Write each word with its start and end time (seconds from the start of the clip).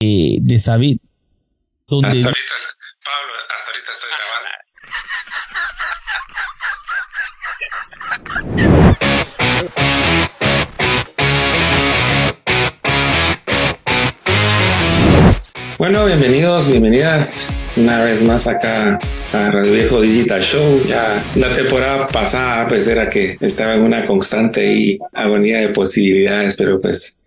eh, 0.00 0.38
de 0.40 0.58
Sabid. 0.58 0.98
Donde 1.86 2.08
hasta 2.08 2.28
ahorita, 2.28 2.54
Pablo, 3.04 3.32
hasta 3.54 3.70
ahorita 3.70 3.92
estoy 3.92 4.10
grabando. 4.10 4.50
Bueno, 15.76 16.06
bienvenidos, 16.06 16.68
bienvenidas 16.68 17.48
una 17.76 18.02
vez 18.02 18.22
más 18.22 18.46
acá 18.46 18.98
a 19.32 19.50
Radio 19.50 19.72
Viejo 19.72 20.00
Digital 20.00 20.42
Show. 20.42 20.82
Ya 20.86 21.22
la 21.36 21.52
temporada 21.54 22.06
pasada 22.06 22.68
pues 22.68 22.86
era 22.86 23.10
que 23.10 23.36
estaba 23.40 23.74
en 23.74 23.82
una 23.82 24.06
constante 24.06 24.72
y 24.72 24.98
agonía 25.12 25.60
de 25.60 25.68
posibilidades, 25.68 26.56
pero 26.56 26.80
pues 26.80 27.18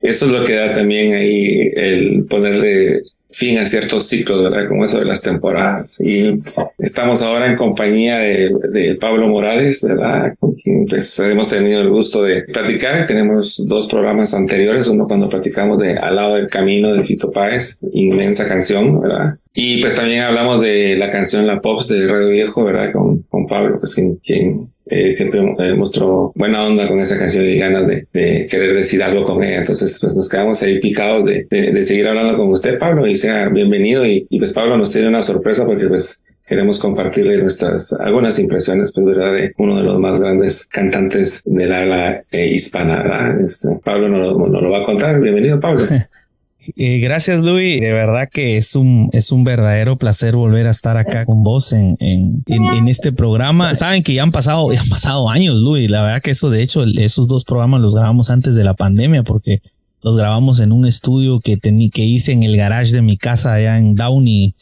eso 0.00 0.26
es 0.26 0.32
lo 0.32 0.44
que 0.44 0.54
da 0.54 0.72
también 0.72 1.14
ahí 1.14 1.72
el 1.74 2.24
ponerle 2.24 3.02
fin 3.36 3.58
a 3.58 3.66
ciertos 3.66 4.06
ciclos, 4.08 4.42
¿verdad? 4.42 4.66
Como 4.66 4.84
eso 4.84 4.98
de 4.98 5.04
las 5.04 5.20
temporadas. 5.20 6.00
Y 6.00 6.40
estamos 6.78 7.22
ahora 7.22 7.48
en 7.48 7.56
compañía 7.56 8.18
de, 8.18 8.96
Pablo 8.98 9.28
Morales, 9.28 9.84
¿verdad? 9.86 10.34
Con 10.38 10.54
quien 10.54 10.86
pues 10.86 11.18
hemos 11.20 11.50
tenido 11.50 11.80
el 11.80 11.90
gusto 11.90 12.22
de 12.22 12.42
platicar. 12.44 13.06
Tenemos 13.06 13.66
dos 13.66 13.88
programas 13.88 14.32
anteriores, 14.32 14.88
uno 14.88 15.06
cuando 15.06 15.28
platicamos 15.28 15.78
de 15.78 15.98
Al 15.98 16.16
lado 16.16 16.36
del 16.36 16.48
camino 16.48 16.92
de 16.92 17.04
Fito 17.04 17.30
Páez, 17.30 17.78
inmensa 17.92 18.48
canción, 18.48 19.00
¿verdad? 19.00 19.36
Y 19.52 19.82
pues 19.82 19.96
también 19.96 20.22
hablamos 20.22 20.60
de 20.62 20.96
la 20.96 21.10
canción 21.10 21.46
La 21.46 21.60
Pops 21.60 21.88
de 21.88 22.06
Radio 22.06 22.28
Viejo, 22.28 22.64
¿verdad? 22.64 22.90
Con, 22.92 23.22
con 23.22 23.46
Pablo, 23.46 23.78
pues 23.80 23.94
quien, 23.94 24.16
quien 24.16 24.70
eh, 24.88 25.10
siempre 25.10 25.40
eh, 25.58 25.74
mostró 25.74 26.32
buena 26.36 26.64
onda 26.64 26.86
con 26.86 27.00
esa 27.00 27.18
canción 27.18 27.44
y 27.44 27.58
ganas 27.58 27.86
de, 27.86 28.06
de, 28.12 28.46
querer 28.46 28.74
decir 28.74 29.02
algo 29.02 29.24
con 29.24 29.42
ella. 29.42 29.58
Entonces, 29.58 29.98
pues 30.00 30.14
nos 30.14 30.28
quedamos 30.28 30.62
ahí 30.62 30.80
picados 30.80 31.24
de, 31.24 31.44
de, 31.50 31.84
seguir 31.84 32.06
hablando 32.06 32.36
con 32.36 32.48
usted, 32.48 32.78
Pablo, 32.78 33.06
y 33.06 33.16
sea 33.16 33.48
bienvenido. 33.48 34.06
Y, 34.06 34.26
pues 34.38 34.52
Pablo 34.52 34.78
nos 34.78 34.92
tiene 34.92 35.08
una 35.08 35.22
sorpresa 35.22 35.66
porque 35.66 35.88
pues 35.88 36.22
queremos 36.46 36.78
compartirle 36.78 37.38
nuestras 37.38 37.92
algunas 37.94 38.38
impresiones, 38.38 38.92
pues. 38.94 39.06
De 39.06 39.52
uno 39.58 39.76
de 39.76 39.82
los 39.82 39.98
más 39.98 40.20
grandes 40.20 40.66
cantantes 40.66 41.42
del 41.44 41.72
habla 41.72 42.22
eh, 42.30 42.46
hispana, 42.46 42.98
¿verdad? 42.98 43.40
Este, 43.40 43.80
Pablo 43.82 44.08
nos, 44.08 44.38
nos 44.38 44.62
lo 44.62 44.70
va 44.70 44.78
a 44.78 44.84
contar. 44.84 45.20
Bienvenido, 45.20 45.58
Pablo. 45.58 45.82
Eh, 46.76 46.98
gracias, 46.98 47.42
Luis. 47.42 47.80
De 47.80 47.92
verdad 47.92 48.28
que 48.30 48.56
es 48.56 48.74
un, 48.74 49.10
es 49.12 49.30
un 49.32 49.44
verdadero 49.44 49.96
placer 49.96 50.34
volver 50.34 50.66
a 50.66 50.70
estar 50.70 50.96
acá 50.96 51.24
con 51.24 51.42
vos 51.44 51.72
en, 51.72 51.96
en, 52.00 52.42
en, 52.46 52.88
este 52.88 53.12
programa. 53.12 53.74
Saben 53.74 54.02
que 54.02 54.14
ya 54.14 54.22
han 54.22 54.32
pasado, 54.32 54.72
ya 54.72 54.80
han 54.80 54.88
pasado 54.88 55.28
años, 55.28 55.60
Luis. 55.60 55.90
La 55.90 56.02
verdad 56.02 56.22
que 56.22 56.32
eso, 56.32 56.50
de 56.50 56.62
hecho, 56.62 56.84
esos 56.84 57.28
dos 57.28 57.44
programas 57.44 57.80
los 57.80 57.94
grabamos 57.94 58.30
antes 58.30 58.54
de 58.56 58.64
la 58.64 58.74
pandemia 58.74 59.22
porque 59.22 59.60
los 60.02 60.16
grabamos 60.16 60.60
en 60.60 60.72
un 60.72 60.86
estudio 60.86 61.40
que, 61.40 61.58
que 61.58 62.04
hice 62.04 62.32
en 62.32 62.42
el 62.42 62.56
garage 62.56 62.92
de 62.92 63.02
mi 63.02 63.16
casa 63.16 63.52
allá 63.52 63.76
en 63.76 63.94
Downey, 63.94 64.54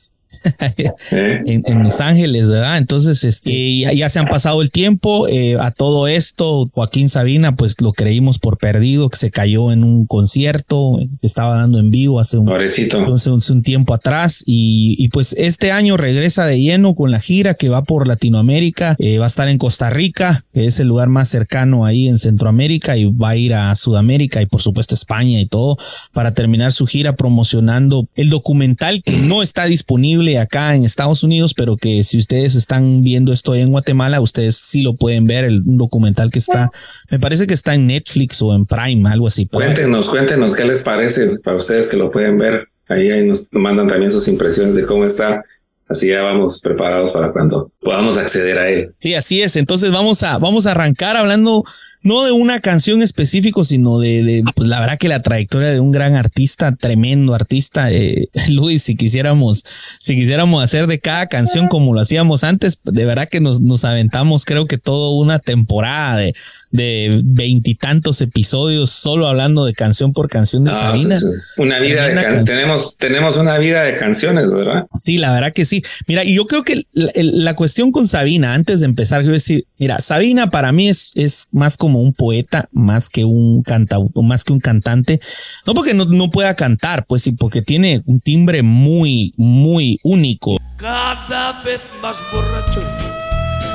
en, 1.10 1.82
Los 1.82 2.00
Ángeles, 2.00 2.48
¿verdad? 2.48 2.78
Entonces, 2.78 3.24
este, 3.24 3.80
ya, 3.80 4.08
se 4.10 4.18
han 4.18 4.26
pasado 4.26 4.62
el 4.62 4.70
tiempo. 4.70 5.28
Eh, 5.28 5.56
a 5.60 5.70
todo 5.70 6.08
esto, 6.08 6.70
Joaquín 6.72 7.08
Sabina, 7.08 7.56
pues 7.56 7.80
lo 7.80 7.92
creímos 7.92 8.38
por 8.38 8.58
perdido, 8.58 9.08
que 9.08 9.16
se 9.16 9.30
cayó 9.30 9.72
en 9.72 9.84
un 9.84 10.06
concierto 10.06 10.98
que 11.20 11.26
estaba 11.26 11.56
dando 11.56 11.78
en 11.78 11.90
vivo 11.90 12.20
hace 12.20 12.38
un, 12.38 12.48
un, 12.48 13.62
tiempo 13.62 13.94
atrás. 13.94 14.42
Y, 14.46 15.08
pues 15.08 15.34
este 15.38 15.70
año 15.70 15.96
regresa 15.96 16.46
de 16.46 16.60
lleno 16.60 16.94
con 16.94 17.10
la 17.10 17.20
gira 17.20 17.54
que 17.54 17.68
va 17.68 17.82
por 17.82 18.08
Latinoamérica. 18.08 18.96
Eh, 18.98 19.18
va 19.18 19.26
a 19.26 19.28
estar 19.28 19.48
en 19.48 19.58
Costa 19.58 19.90
Rica, 19.90 20.40
que 20.52 20.66
es 20.66 20.80
el 20.80 20.88
lugar 20.88 21.08
más 21.08 21.28
cercano 21.28 21.84
ahí 21.84 22.08
en 22.08 22.18
Centroamérica, 22.18 22.96
y 22.96 23.04
va 23.04 23.30
a 23.30 23.36
ir 23.36 23.54
a 23.54 23.74
Sudamérica 23.74 24.42
y 24.42 24.46
por 24.46 24.62
supuesto 24.62 24.94
España 24.94 25.40
y 25.40 25.46
todo 25.46 25.76
para 26.12 26.32
terminar 26.34 26.72
su 26.72 26.86
gira 26.86 27.16
promocionando 27.16 28.08
el 28.14 28.30
documental 28.30 29.02
que 29.02 29.18
no 29.18 29.42
está 29.42 29.66
disponible 29.66 30.23
acá 30.38 30.74
en 30.74 30.84
Estados 30.84 31.22
Unidos, 31.22 31.54
pero 31.54 31.76
que 31.76 32.02
si 32.02 32.18
ustedes 32.18 32.54
están 32.54 33.02
viendo 33.02 33.32
esto 33.32 33.54
en 33.54 33.70
Guatemala, 33.70 34.20
ustedes 34.20 34.56
sí 34.56 34.82
lo 34.82 34.96
pueden 34.96 35.26
ver, 35.26 35.44
el 35.44 35.62
documental 35.64 36.30
que 36.30 36.38
está, 36.38 36.70
me 37.10 37.18
parece 37.18 37.46
que 37.46 37.54
está 37.54 37.74
en 37.74 37.86
Netflix 37.86 38.42
o 38.42 38.54
en 38.54 38.66
Prime, 38.66 39.08
algo 39.08 39.26
así. 39.26 39.46
Cuéntenos, 39.46 40.08
cuéntenos 40.08 40.54
qué 40.54 40.64
les 40.64 40.82
parece 40.82 41.38
para 41.38 41.56
ustedes 41.56 41.88
que 41.88 41.96
lo 41.96 42.10
pueden 42.10 42.38
ver. 42.38 42.68
Ahí, 42.88 43.10
ahí 43.10 43.26
nos 43.26 43.46
mandan 43.52 43.88
también 43.88 44.10
sus 44.10 44.28
impresiones 44.28 44.74
de 44.74 44.84
cómo 44.84 45.04
está. 45.04 45.42
Así 45.88 46.08
ya 46.08 46.22
vamos 46.22 46.60
preparados 46.60 47.12
para 47.12 47.30
cuando 47.30 47.70
podamos 47.80 48.16
acceder 48.16 48.58
a 48.58 48.68
él. 48.68 48.94
Sí, 48.96 49.14
así 49.14 49.42
es. 49.42 49.56
Entonces 49.56 49.92
vamos 49.92 50.22
a, 50.22 50.38
vamos 50.38 50.66
a 50.66 50.70
arrancar 50.70 51.16
hablando 51.16 51.62
no 52.04 52.22
de 52.24 52.32
una 52.32 52.60
canción 52.60 53.02
específico, 53.02 53.64
sino 53.64 53.98
de, 53.98 54.44
pues 54.54 54.68
la 54.68 54.78
verdad 54.78 54.98
que 54.98 55.08
la 55.08 55.22
trayectoria 55.22 55.70
de 55.70 55.80
un 55.80 55.90
gran 55.90 56.14
artista, 56.14 56.76
tremendo 56.76 57.34
artista, 57.34 57.90
eh, 57.90 58.28
Luis, 58.50 58.82
si 58.82 58.94
quisiéramos, 58.94 59.64
si 59.98 60.14
quisiéramos 60.14 60.62
hacer 60.62 60.86
de 60.86 61.00
cada 61.00 61.26
canción 61.28 61.66
como 61.66 61.94
lo 61.94 62.00
hacíamos 62.00 62.44
antes, 62.44 62.78
de 62.84 63.04
verdad 63.06 63.28
que 63.28 63.40
nos, 63.40 63.62
nos 63.62 63.86
aventamos, 63.86 64.44
creo 64.44 64.66
que 64.66 64.76
toda 64.76 65.18
una 65.18 65.38
temporada 65.38 66.18
de, 66.18 66.34
de 66.74 67.22
veintitantos 67.24 68.20
episodios 68.20 68.90
solo 68.90 69.28
hablando 69.28 69.64
de 69.64 69.72
canción 69.72 70.12
por 70.12 70.28
canción 70.28 70.64
de 70.64 70.72
ah, 70.72 70.74
Sabina. 70.74 71.16
una 71.56 71.78
vida 71.78 72.08
de 72.08 72.42
tenemos, 72.42 72.98
tenemos 72.98 73.36
una 73.36 73.56
vida 73.58 73.84
de 73.84 73.94
canciones, 73.94 74.50
¿verdad? 74.50 74.86
Sí, 74.92 75.16
la 75.16 75.32
verdad 75.32 75.52
que 75.52 75.64
sí. 75.64 75.82
Mira, 76.08 76.24
y 76.24 76.34
yo 76.34 76.46
creo 76.46 76.64
que 76.64 76.82
la, 76.92 77.54
cuestión 77.54 77.92
con 77.92 78.08
Sabina, 78.08 78.54
antes 78.54 78.80
de 78.80 78.86
empezar, 78.86 79.20
quiero 79.20 79.34
decir, 79.34 79.66
mira, 79.78 80.00
Sabina 80.00 80.50
para 80.50 80.72
mí 80.72 80.88
es, 80.88 81.12
es 81.14 81.46
más 81.52 81.76
como 81.76 81.93
un 82.00 82.12
poeta, 82.12 82.68
más 82.72 83.10
que 83.10 83.24
un 83.24 83.62
cantautor, 83.62 84.24
más 84.24 84.44
que 84.44 84.52
un 84.52 84.60
cantante. 84.60 85.20
No 85.66 85.74
porque 85.74 85.94
no, 85.94 86.04
no 86.04 86.30
pueda 86.30 86.54
cantar, 86.54 87.06
pues 87.06 87.22
sí, 87.22 87.32
porque 87.32 87.62
tiene 87.62 88.02
un 88.06 88.20
timbre 88.20 88.62
muy, 88.62 89.34
muy 89.36 89.98
único. 90.02 90.58
Cada 90.76 91.62
vez 91.62 91.80
más 92.02 92.18
borracho, 92.32 92.82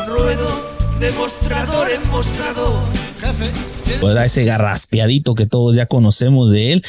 ruedo 0.07 0.79
demostrador 0.99 1.89
en 1.91 2.09
mostrador. 2.09 2.79
Jefe. 3.19 3.45
Ese 4.23 4.45
garraspeadito 4.45 5.35
que 5.35 5.45
todos 5.45 5.75
ya 5.75 5.85
conocemos 5.85 6.51
de 6.51 6.73
él, 6.73 6.83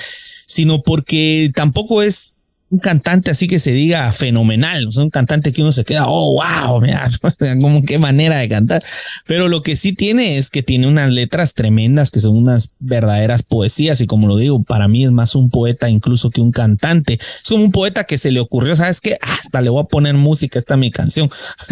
sino 0.46 0.82
porque 0.82 1.50
tampoco 1.54 2.02
es 2.02 2.39
un 2.70 2.78
cantante 2.78 3.32
así 3.32 3.48
que 3.48 3.58
se 3.58 3.72
diga 3.72 4.12
fenomenal, 4.12 4.86
o 4.86 4.92
sea, 4.92 5.02
un 5.02 5.10
cantante 5.10 5.52
que 5.52 5.60
uno 5.60 5.72
se 5.72 5.84
queda, 5.84 6.06
oh, 6.06 6.40
wow, 6.40 6.80
mira, 6.80 7.10
como 7.60 7.82
qué 7.84 7.98
manera 7.98 8.38
de 8.38 8.48
cantar. 8.48 8.82
Pero 9.26 9.48
lo 9.48 9.62
que 9.62 9.74
sí 9.74 9.92
tiene 9.92 10.38
es 10.38 10.50
que 10.50 10.62
tiene 10.62 10.86
unas 10.86 11.10
letras 11.10 11.54
tremendas 11.54 12.12
que 12.12 12.20
son 12.20 12.36
unas 12.36 12.72
verdaderas 12.78 13.42
poesías 13.42 14.00
y 14.00 14.06
como 14.06 14.28
lo 14.28 14.36
digo, 14.36 14.62
para 14.62 14.86
mí 14.86 15.04
es 15.04 15.10
más 15.10 15.34
un 15.34 15.50
poeta 15.50 15.90
incluso 15.90 16.30
que 16.30 16.40
un 16.40 16.52
cantante. 16.52 17.14
Es 17.14 17.48
como 17.48 17.64
un 17.64 17.72
poeta 17.72 18.04
que 18.04 18.18
se 18.18 18.30
le 18.30 18.38
ocurrió, 18.38 18.76
¿sabes 18.76 19.00
qué? 19.00 19.18
Hasta 19.20 19.60
le 19.60 19.70
voy 19.70 19.82
a 19.82 19.88
poner 19.88 20.14
música, 20.14 20.58
esta 20.58 20.76
mi 20.76 20.92
canción, 20.92 21.28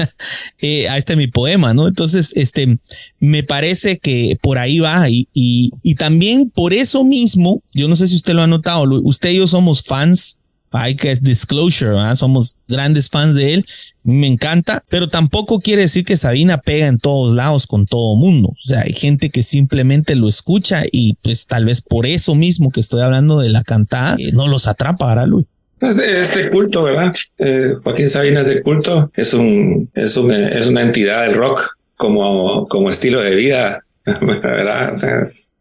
eh, 0.58 0.88
a 0.88 0.98
este 0.98 1.14
mi 1.14 1.28
poema, 1.28 1.74
¿no? 1.74 1.86
Entonces, 1.86 2.32
este, 2.34 2.78
me 3.20 3.44
parece 3.44 3.98
que 3.98 4.36
por 4.42 4.58
ahí 4.58 4.80
va 4.80 5.08
y, 5.08 5.28
y, 5.32 5.70
y 5.84 5.94
también 5.94 6.50
por 6.50 6.72
eso 6.72 7.04
mismo, 7.04 7.62
yo 7.72 7.86
no 7.86 7.94
sé 7.94 8.08
si 8.08 8.16
usted 8.16 8.34
lo 8.34 8.42
ha 8.42 8.48
notado, 8.48 8.84
usted 9.04 9.30
y 9.30 9.36
yo 9.36 9.46
somos 9.46 9.84
fans 9.84 10.38
hay 10.70 10.96
que 10.96 11.10
es 11.10 11.22
disclosure, 11.22 11.96
somos 12.14 12.58
grandes 12.66 13.08
fans 13.08 13.34
de 13.34 13.54
él, 13.54 13.66
me 14.04 14.26
encanta, 14.26 14.84
pero 14.88 15.08
tampoco 15.08 15.60
quiere 15.60 15.82
decir 15.82 16.04
que 16.04 16.16
Sabina 16.16 16.58
pega 16.58 16.86
en 16.86 16.98
todos 16.98 17.34
lados 17.34 17.66
con 17.66 17.86
todo 17.86 18.16
mundo. 18.16 18.48
O 18.48 18.66
sea, 18.66 18.82
hay 18.82 18.92
gente 18.92 19.30
que 19.30 19.42
simplemente 19.42 20.14
lo 20.14 20.28
escucha 20.28 20.82
y 20.90 21.14
pues 21.22 21.46
tal 21.46 21.66
vez 21.66 21.82
por 21.82 22.06
eso 22.06 22.34
mismo 22.34 22.70
que 22.70 22.80
estoy 22.80 23.02
hablando 23.02 23.38
de 23.40 23.50
la 23.50 23.62
cantada, 23.62 24.16
eh, 24.18 24.32
no 24.32 24.48
los 24.48 24.66
atrapa, 24.66 25.08
¿verdad, 25.08 25.26
Luis? 25.26 25.46
Es 25.80 26.34
de, 26.34 26.50
culto, 26.50 26.82
¿verdad? 26.82 27.14
Eh, 27.38 27.74
Joaquín 27.84 28.08
Sabina 28.08 28.40
es 28.40 28.46
de 28.46 28.62
culto, 28.62 29.12
es 29.14 29.32
un, 29.32 29.90
es 29.94 30.16
es 30.16 30.66
una 30.66 30.82
entidad 30.82 31.24
del 31.24 31.36
rock 31.36 31.76
como, 31.96 32.66
como 32.66 32.90
estilo 32.90 33.20
de 33.20 33.36
vida, 33.36 33.84
¿verdad? 34.04 34.90
O 34.92 34.94
sea, 34.96 35.20
es 35.22 35.52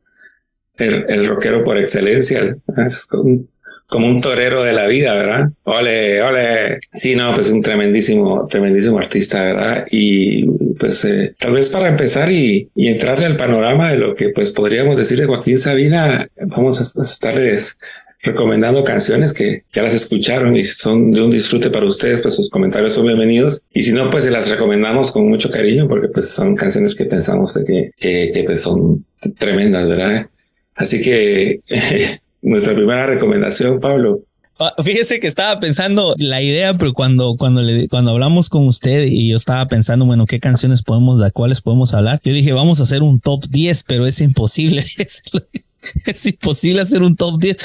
el, 0.77 1.05
el 1.09 1.27
rockero 1.27 1.63
por 1.63 1.77
excelencia, 1.77 2.55
es 2.77 3.07
un, 3.11 3.47
como 3.87 4.07
un 4.07 4.19
torero 4.19 4.63
de 4.63 4.73
la 4.73 4.85
vida, 4.85 5.15
¿verdad? 5.15 5.49
Ole, 5.63 6.21
ole. 6.21 6.79
Sí, 6.93 7.15
no, 7.15 7.33
pues 7.33 7.49
un 7.51 7.61
tremendísimo, 7.61 8.45
tremendísimo 8.47 8.99
artista, 8.99 9.43
¿verdad? 9.43 9.85
Y 9.89 10.45
pues 10.77 11.05
eh, 11.05 11.35
tal 11.39 11.53
vez 11.53 11.69
para 11.69 11.87
empezar 11.87 12.31
y, 12.31 12.69
y, 12.75 12.87
entrarle 12.89 13.25
al 13.25 13.37
panorama 13.37 13.89
de 13.91 13.97
lo 13.97 14.13
que 14.13 14.29
pues 14.29 14.51
podríamos 14.51 14.97
decir 14.97 15.17
de 15.19 15.25
Joaquín 15.25 15.57
Sabina, 15.57 16.29
vamos 16.47 16.79
a, 16.79 17.03
estarles 17.03 17.77
recomendando 18.23 18.83
canciones 18.83 19.33
que 19.33 19.63
ya 19.71 19.83
las 19.83 19.93
escucharon 19.93 20.57
y 20.57 20.65
son 20.65 21.11
de 21.13 21.21
un 21.21 21.31
disfrute 21.31 21.69
para 21.69 21.85
ustedes, 21.85 22.21
pues 22.21 22.35
sus 22.35 22.49
comentarios 22.49 22.93
son 22.93 23.05
bienvenidos. 23.05 23.63
Y 23.73 23.83
si 23.83 23.93
no, 23.93 24.09
pues 24.09 24.25
se 24.25 24.31
las 24.31 24.49
recomendamos 24.49 25.13
con 25.13 25.29
mucho 25.29 25.49
cariño 25.49 25.87
porque 25.87 26.09
pues 26.09 26.27
son 26.29 26.55
canciones 26.55 26.93
que 26.93 27.05
pensamos 27.05 27.53
de 27.53 27.63
que, 27.63 27.91
que, 27.95 28.29
que 28.33 28.43
pues 28.43 28.59
son 28.59 29.05
tremendas, 29.37 29.87
¿verdad? 29.87 30.27
Así 30.75 31.01
que 31.01 31.61
nuestra 32.49 32.73
primera 32.73 33.05
recomendación, 33.05 33.79
Pablo. 33.79 34.21
Ah, 34.59 34.73
fíjese 34.83 35.19
que 35.19 35.27
estaba 35.27 35.59
pensando 35.59 36.15
la 36.17 36.41
idea, 36.41 36.73
pero 36.73 36.91
cuando, 36.93 37.35
cuando, 37.37 37.61
le, 37.61 37.87
cuando 37.87 38.11
hablamos 38.11 38.49
con 38.49 38.65
usted 38.65 39.03
y 39.03 39.29
yo 39.29 39.37
estaba 39.37 39.67
pensando, 39.67 40.05
bueno, 40.05 40.25
qué 40.25 40.39
canciones 40.39 40.81
podemos, 40.81 41.19
de 41.19 41.29
cuáles 41.31 41.61
podemos 41.61 41.93
hablar, 41.93 42.19
yo 42.23 42.33
dije, 42.33 42.53
vamos 42.53 42.79
a 42.79 42.83
hacer 42.83 43.03
un 43.03 43.19
top 43.19 43.45
10, 43.49 43.83
pero 43.83 44.07
es 44.07 44.19
imposible. 44.19 44.83
es, 46.05 46.25
imposible 46.25 46.81
hacer 46.81 47.03
un 47.03 47.15
top 47.15 47.39
10. 47.39 47.57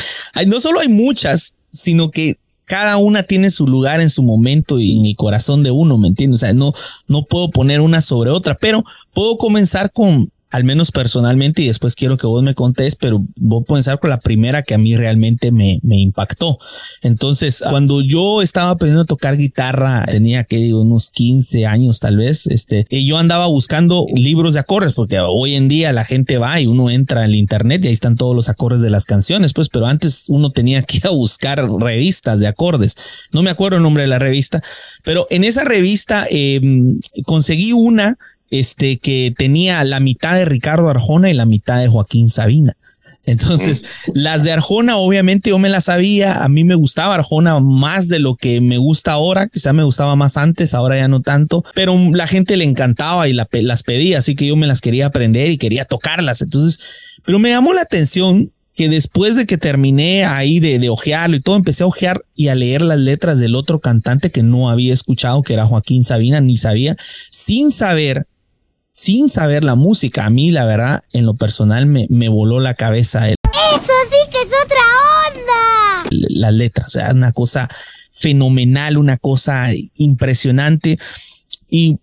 no 0.47 0.61
solo 0.61 0.81
hay 0.81 0.89
muchas, 0.89 1.57
sino 1.73 2.11
que 2.11 2.37
cada 2.67 2.99
una 2.99 3.23
tiene 3.23 3.51
su 3.51 3.67
lugar 3.67 4.01
en 4.01 4.11
su 4.11 4.23
momento 4.23 4.79
y 4.79 4.99
en 4.99 5.07
el 5.07 5.17
corazón 5.17 5.63
de 5.63 5.71
uno, 5.71 5.97
¿me 5.97 6.09
entiendes? 6.09 6.41
O 6.43 6.45
sea, 6.45 6.53
no, 6.53 6.73
no 7.09 7.25
puedo 7.25 7.51
poner 7.51 7.81
una 7.81 8.03
sobre 8.03 8.31
otra, 8.31 8.55
pero 8.55 8.85
puedo 9.15 9.37
comenzar 9.39 9.91
con, 9.93 10.31
al 10.53 10.65
menos 10.65 10.93
personalmente, 10.93 11.63
y 11.63 11.67
después 11.67 11.95
quiero 11.95 12.19
que 12.19 12.27
vos 12.27 12.43
me 12.43 12.55
contés, 12.55 12.95
pero 12.95 13.25
voy 13.37 13.63
a 13.63 13.67
comenzar 13.67 13.99
con 13.99 14.11
la 14.11 14.21
primera 14.21 14.63
que 14.63 14.75
a 14.75 14.79
mí 14.79 14.95
realmente 14.95 15.51
me, 15.51 15.81
impactó. 15.83 16.59
Entonces, 17.01 17.65
cuando 17.69 18.03
yo 18.03 18.43
estaba 18.43 18.71
aprendiendo 18.71 19.03
a 19.03 19.07
tocar 19.07 19.39
guitarra, 19.39 20.05
tenía 20.11 20.45
que 20.45 20.57
digo, 20.57 20.83
unos 20.83 21.11
15 21.11 21.65
años 21.65 22.01
tal 22.01 22.19
vez, 22.19 22.47
este, 22.49 22.87
y 22.91 23.07
yo 23.07 23.17
andaba 23.17 23.47
buscando 23.47 24.05
libros 24.15 24.53
de 24.53 24.61
acordes, 24.61 24.93
porque 24.93 25.19
hoy 25.21 25.55
en 25.55 25.69
día 25.69 25.91
la 25.95 26.05
gente 26.05 26.37
va 26.37 26.61
y 26.61 26.67
uno 26.67 26.91
entra 26.91 27.25
en 27.25 27.31
el 27.31 27.37
internet 27.37 27.83
y 27.83 27.89
ahí 27.89 27.95
están 27.95 28.17
todos 28.17 28.37
los 28.37 28.51
acordes 28.51 28.83
de 28.83 28.91
las 28.91 29.07
canciones, 29.07 29.55
pues, 29.55 29.71
pero 29.71 29.87
antes 29.87 30.27
uno 30.29 30.51
tenía 30.51 30.83
que 30.83 30.99
ir 30.99 31.07
a 31.07 31.11
buscar 31.11 31.67
revistas 31.81 32.39
de 32.39 32.47
acordes. 32.47 32.97
No 33.33 33.43
me 33.43 33.49
acuerdo 33.49 33.79
el 33.79 33.83
nombre 33.83 34.03
de 34.03 34.09
la 34.09 34.19
revista, 34.19 34.63
pero 35.03 35.27
en 35.31 35.45
esa 35.45 35.65
revista 35.65 36.27
eh, 36.29 36.61
conseguí 37.25 37.73
una 37.73 38.19
este, 38.53 38.99
que 38.99 39.35
tenía 39.37 39.83
la 39.83 39.99
mitad 39.99 40.37
de 40.37 40.45
Ricardo 40.45 40.89
Arjona 40.91 41.31
y 41.31 41.35
la 41.35 41.47
mitad 41.47 41.81
de 41.81 41.89
Joaquín 41.89 42.29
Sabina. 42.29 42.77
Entonces, 43.25 43.85
las 44.15 44.43
de 44.43 44.53
Arjona, 44.53 44.97
obviamente 44.97 45.51
yo 45.51 45.59
me 45.59 45.71
las 45.71 45.85
sabía. 45.85 46.43
A 46.43 46.49
mí 46.49 46.63
me 46.63 46.75
gustaba 46.75 47.15
Arjona 47.15 47.61
más 47.61 48.09
de 48.09 48.19
lo 48.19 48.35
que 48.35 48.61
me 48.61 48.77
gusta 48.77 49.13
ahora. 49.13 49.49
Quizá 49.49 49.73
me 49.73 49.85
gustaba 49.85 50.17
más 50.17 50.37
antes, 50.37 50.75
ahora 50.75 50.97
ya 50.97 51.09
no 51.09 51.23
tanto. 51.23 51.65
Pero 51.75 51.97
la 52.13 52.27
gente 52.27 52.59
le 52.59 52.65
encantaba 52.65 53.27
y 53.27 53.33
las 53.33 53.83
pedía, 53.85 54.19
así 54.19 54.35
que 54.35 54.47
yo 54.47 54.57
me 54.57 54.67
las 54.67 54.83
quería 54.83 55.07
aprender 55.07 55.51
y 55.51 55.57
quería 55.57 55.87
tocarlas. 55.87 56.43
Entonces, 56.43 56.79
pero 57.25 57.39
me 57.39 57.51
llamó 57.51 57.73
la 57.73 57.83
atención 57.83 58.53
que 58.75 58.91
después 58.91 59.37
de 59.37 59.47
que 59.47 59.57
terminé 59.57 60.27
ahí 60.27 60.61
de, 60.61 60.79
de 60.79 60.91
ojearlo 60.91 61.37
y 61.37 61.41
todo, 61.41 61.57
empecé 61.57 61.85
a 61.85 61.87
ojear 61.87 62.23
y 62.35 62.49
a 62.49 62.55
leer 62.55 62.83
las 62.83 62.99
letras 62.99 63.39
del 63.39 63.55
otro 63.55 63.81
cantante 63.81 64.31
que 64.31 64.43
no 64.43 64.69
había 64.69 64.93
escuchado, 64.93 65.43
que 65.43 65.55
era 65.55 65.67
Joaquín 65.67 66.05
Sabina, 66.05 66.41
ni 66.43 66.57
sabía, 66.57 66.97
sin 67.31 67.71
saber 67.73 68.27
sin 68.93 69.29
saber 69.29 69.65
la 69.65 69.75
música. 69.75 70.27
A 70.27 70.31
mí, 70.31 70.51
la 70.51 70.65
verdad, 70.65 71.05
en 71.13 71.27
lo 71.27 71.35
personal 71.35 71.87
me, 71.87 72.07
me 72.11 72.29
voló 72.29 72.61
la 72.61 72.75
cabeza. 72.75 73.29
Eso 73.29 73.37
sí 73.43 74.31
que 74.31 74.39
es 74.43 74.51
otra 74.65 74.83
onda. 75.29 76.09
Las 76.11 76.53
letras, 76.53 76.89
o 76.89 76.91
sea, 76.91 77.11
una 77.13 77.33
cosa 77.33 77.69
fenomenal, 78.13 78.99
una 78.99 79.17
cosa 79.17 79.69
impresionante. 79.97 80.99
Y 81.69 81.99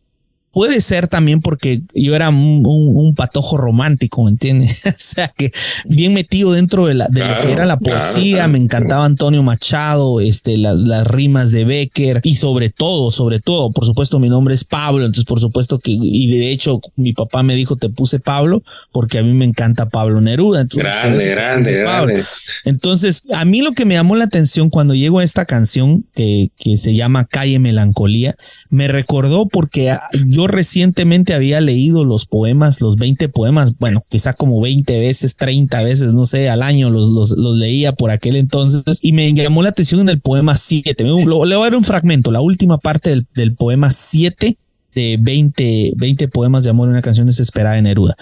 Puede 0.52 0.82
ser 0.82 1.08
también 1.08 1.42
porque 1.42 1.82
yo 1.94 2.16
era 2.16 2.30
un, 2.30 3.14
patojo 3.16 3.58
romántico, 3.58 4.24
¿me 4.24 4.32
entiendes? 4.32 4.84
o 4.86 4.92
sea, 4.98 5.28
que 5.28 5.52
bien 5.86 6.14
metido 6.14 6.54
dentro 6.54 6.88
de, 6.88 6.96
la, 6.96 7.08
de 7.08 7.24
lo 7.24 7.40
que 7.42 7.52
era 7.52 7.66
la 7.66 7.78
poesía, 7.78 8.48
me 8.48 8.58
encantaba 8.58 9.06
Antonio 9.06 9.44
Machado, 9.44 10.22
este, 10.22 10.58
las 10.58 11.08
rimas 11.08 11.52
de 11.52 11.66
Becker 11.66 12.22
y 12.24 12.36
sobre 12.36 12.70
todo, 12.70 13.12
sobre 13.12 13.40
todo, 13.40 13.72
por 13.72 13.86
supuesto, 13.86 14.20
mi 14.20 14.30
nombre 14.30 14.54
es 14.54 14.66
Pablo, 14.66 15.06
entonces 15.06 15.26
por 15.26 15.40
supuesto 15.40 15.80
que, 15.80 15.92
y 15.92 16.28
de 16.32 16.52
hecho 16.52 16.80
mi 16.96 17.14
papá 17.14 17.44
me 17.44 17.56
dijo, 17.56 17.76
te 17.76 17.90
puse 17.90 18.20
Pablo 18.20 18.64
porque 18.92 19.20
a 19.20 19.24
mí 19.24 19.34
me 19.34 19.46
encanta 19.46 19.88
Pablo 19.88 20.22
Neruda. 20.22 20.62
Entonces, 20.62 20.92
grande, 20.92 21.28
grande, 21.28 21.74
grande. 21.74 22.24
Entonces, 22.66 23.24
a 23.34 23.46
mí 23.46 23.62
lo 23.62 23.74
que 23.74 23.86
me 23.86 23.96
llamó 23.96 24.16
la 24.16 24.26
atención 24.26 24.70
cuando 24.70 24.96
llego 24.96 25.20
a 25.20 25.24
esta 25.24 25.46
canción 25.46 26.06
que, 26.16 26.50
que 26.58 26.78
se 26.78 26.96
llama 26.96 27.26
Calle 27.26 27.60
Melancolía, 27.60 28.36
me 28.70 28.88
recordó 28.88 29.48
porque 29.48 29.96
yo 30.28 30.39
recientemente 30.48 31.34
había 31.34 31.62
leído 31.62 32.06
los 32.06 32.26
poemas, 32.26 32.82
los 32.82 32.98
20 32.98 33.30
poemas, 33.30 33.78
bueno, 33.78 34.04
quizá 34.10 34.34
como 34.34 34.62
20 34.62 35.00
veces, 35.00 35.36
30 35.36 35.82
veces, 35.82 36.14
no 36.14 36.26
sé, 36.26 36.50
al 36.50 36.62
año 36.64 36.90
los, 36.90 37.10
los, 37.10 37.36
leía 37.38 37.94
por 37.94 38.12
aquel 38.12 38.36
entonces 38.36 38.84
y 39.02 39.14
me 39.14 39.34
llamó 39.34 39.64
la 39.64 39.70
atención 39.70 40.02
en 40.02 40.10
el 40.10 40.22
poema 40.22 40.58
7. 40.58 40.96
Le 41.04 41.26
voy 41.26 41.52
a 41.52 41.58
dar 41.58 41.76
un 41.76 41.84
fragmento, 41.84 42.32
la 42.32 42.42
última 42.42 42.78
parte 42.78 43.10
del, 43.10 43.28
del 43.36 43.56
poema 43.56 43.92
7 43.92 44.58
de 44.96 45.18
20, 45.20 45.94
20 45.96 46.28
poemas 46.28 46.64
de 46.64 46.70
amor 46.70 46.88
en 46.88 46.94
una 46.94 47.02
canción 47.02 47.28
desesperada 47.28 47.76
de 47.76 47.82
Neruda. 47.84 48.16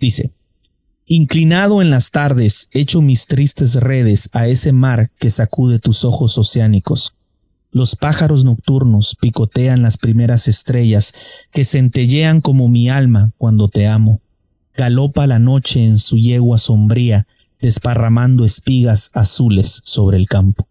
Dice, 0.00 0.30
Inclinado 1.12 1.82
en 1.82 1.90
las 1.90 2.12
tardes, 2.12 2.68
echo 2.70 3.02
mis 3.02 3.26
tristes 3.26 3.74
redes 3.74 4.30
a 4.32 4.46
ese 4.46 4.70
mar 4.70 5.10
que 5.18 5.28
sacude 5.28 5.80
tus 5.80 6.04
ojos 6.04 6.38
oceánicos. 6.38 7.16
Los 7.72 7.94
pájaros 7.94 8.44
nocturnos 8.44 9.16
picotean 9.20 9.82
las 9.82 9.96
primeras 9.96 10.48
estrellas 10.48 11.14
que 11.52 11.64
centellean 11.64 12.40
como 12.40 12.68
mi 12.68 12.88
alma 12.88 13.30
cuando 13.38 13.68
te 13.68 13.86
amo. 13.86 14.20
Galopa 14.76 15.28
la 15.28 15.38
noche 15.38 15.84
en 15.84 15.98
su 15.98 16.18
yegua 16.18 16.58
sombría, 16.58 17.28
desparramando 17.60 18.44
espigas 18.44 19.10
azules 19.14 19.82
sobre 19.84 20.16
el 20.16 20.26
campo. 20.26 20.66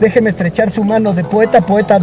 Déjeme 0.00 0.30
estrechar 0.30 0.70
su 0.70 0.84
mano 0.84 1.12
de 1.12 1.24
poeta, 1.24 1.60
poeta. 1.60 1.98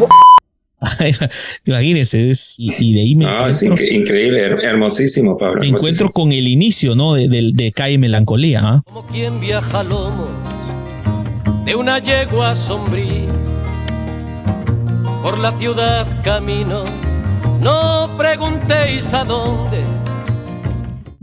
Imagínese, 1.65 2.33
y, 2.57 2.94
de 2.94 3.01
ahí 3.01 3.15
me 3.15 3.25
ah, 3.27 3.50
increíble, 3.92 4.42
hermosísimo, 4.63 5.38
Pablo. 5.38 5.62
Me 5.62 5.68
encuentro 5.68 6.12
con 6.12 6.33
el 6.33 6.48
inicio, 6.48 6.95
¿no? 6.95 7.13
De, 7.13 7.30
de, 7.53 7.71
Calle 7.71 7.98
Melancolía. 8.00 8.62
¿ah? 8.63 8.81
Como 8.86 9.06
quien 9.07 9.39
viaja 9.39 9.83
lomos 9.83 10.30
de 11.63 11.75
una 11.75 12.00
yegua 12.00 12.56
sombría 12.56 13.40
por 15.21 15.38
la 15.38 15.56
ciudad 15.57 16.23
camino, 16.23 16.83
no 17.62 18.09
preguntéis 18.18 19.13
a 19.13 19.23
dónde. 19.23 19.83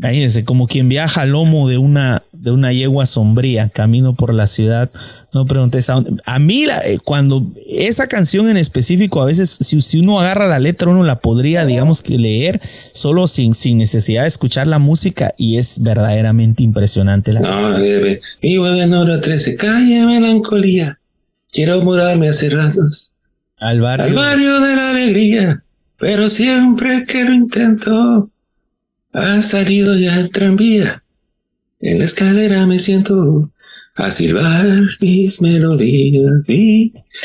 Es 0.00 0.40
como 0.44 0.68
quien 0.68 0.88
viaja 0.88 1.22
al 1.22 1.30
lomo 1.30 1.68
de 1.68 1.78
una, 1.78 2.22
de 2.32 2.52
una 2.52 2.72
yegua 2.72 3.06
sombría, 3.06 3.68
camino 3.68 4.14
por 4.14 4.32
la 4.32 4.46
ciudad, 4.46 4.88
no 5.34 5.46
preguntéis 5.46 5.90
a 5.90 5.94
dónde. 5.94 6.22
A 6.24 6.38
mí, 6.38 6.66
eh, 6.84 6.98
cuando 7.02 7.44
esa 7.66 8.06
canción 8.06 8.48
en 8.48 8.56
específico, 8.56 9.20
a 9.20 9.24
veces, 9.24 9.58
si, 9.60 9.80
si, 9.80 9.98
uno 9.98 10.20
agarra 10.20 10.46
la 10.46 10.60
letra, 10.60 10.88
uno 10.88 11.02
la 11.02 11.18
podría, 11.18 11.66
digamos 11.66 12.00
que 12.02 12.16
leer 12.16 12.60
solo 12.92 13.26
sin, 13.26 13.54
sin 13.54 13.78
necesidad 13.78 14.22
de 14.22 14.28
escuchar 14.28 14.68
la 14.68 14.78
música 14.78 15.34
y 15.36 15.56
es 15.56 15.82
verdaderamente 15.82 16.62
impresionante. 16.62 17.32
La 17.32 17.40
no. 17.40 17.78
Mi 18.40 18.54
número 18.86 19.20
13, 19.20 19.56
calle 19.56 20.06
melancolía. 20.06 21.00
Quiero 21.50 21.82
mudarme 21.82 22.28
hace 22.28 22.50
ratos 22.50 23.12
al 23.60 23.80
barrio. 23.80 24.14
barrio 24.14 24.60
de 24.60 24.76
la 24.76 24.90
alegría. 24.90 25.62
Pero 25.98 26.28
siempre 26.28 27.04
que 27.04 27.24
lo 27.24 27.32
intento, 27.32 28.30
ha 29.12 29.42
salido 29.42 29.96
ya 29.96 30.18
el 30.20 30.30
tranvía. 30.30 31.02
En 31.80 31.98
la 31.98 32.04
escalera 32.04 32.66
me 32.66 32.78
siento 32.78 33.50
a 33.94 34.10
silbar 34.10 34.66
mis 35.00 35.40
melodías. 35.40 36.44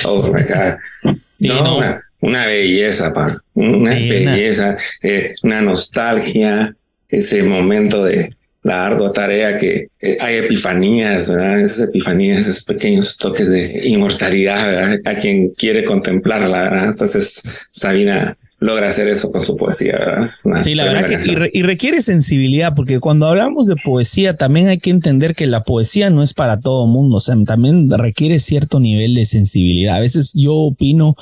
Oh 0.05 0.23
my 0.33 0.41
God. 0.43 1.17
no, 1.39 1.79
Una, 2.21 2.45
belleza, 2.47 3.13
pa. 3.13 3.41
Una 3.53 3.91
belleza, 3.91 4.77
eh, 5.01 5.35
una 5.43 5.61
nostalgia, 5.61 6.75
ese 7.09 7.43
momento 7.43 8.03
de, 8.05 8.35
la 8.63 8.85
ardua 8.85 9.11
tarea 9.11 9.57
que 9.57 9.87
eh, 9.99 10.17
hay 10.19 10.37
epifanías, 10.37 11.29
¿verdad? 11.29 11.61
Esas 11.61 11.81
epifanías, 11.81 12.47
esos 12.47 12.63
pequeños 12.63 13.17
toques 13.17 13.47
de 13.49 13.81
inmortalidad, 13.85 14.65
¿verdad? 14.65 14.99
A 15.05 15.15
quien 15.15 15.49
quiere 15.49 15.83
contemplarla, 15.83 16.61
¿verdad? 16.61 16.87
Entonces, 16.89 17.43
Sabina 17.71 18.37
logra 18.59 18.87
hacer 18.87 19.09
eso 19.09 19.29
con 19.31 19.43
su 19.43 19.57
poesía, 19.57 19.97
¿verdad? 19.97 20.29
sí, 20.61 20.73
la 20.73 20.85
verdad 20.85 21.05
que 21.05 21.49
y, 21.51 21.63
requiere 21.63 22.01
sensibilidad, 22.01 22.73
porque 22.73 23.01
cuando 23.01 23.27
hablamos 23.27 23.67
de 23.67 23.75
poesía 23.75 24.37
también 24.37 24.69
hay 24.69 24.77
que 24.77 24.89
entender 24.89 25.35
que 25.35 25.47
la 25.47 25.63
poesía 25.63 26.09
no 26.09 26.23
es 26.23 26.33
para 26.33 26.61
todo 26.61 26.87
mundo, 26.87 27.17
o 27.17 27.19
sea, 27.19 27.35
también 27.45 27.89
requiere 27.91 28.39
cierto 28.39 28.79
nivel 28.79 29.15
de 29.15 29.25
sensibilidad. 29.25 29.97
A 29.97 29.99
veces 29.99 30.31
yo 30.33 30.55
opino 30.55 31.17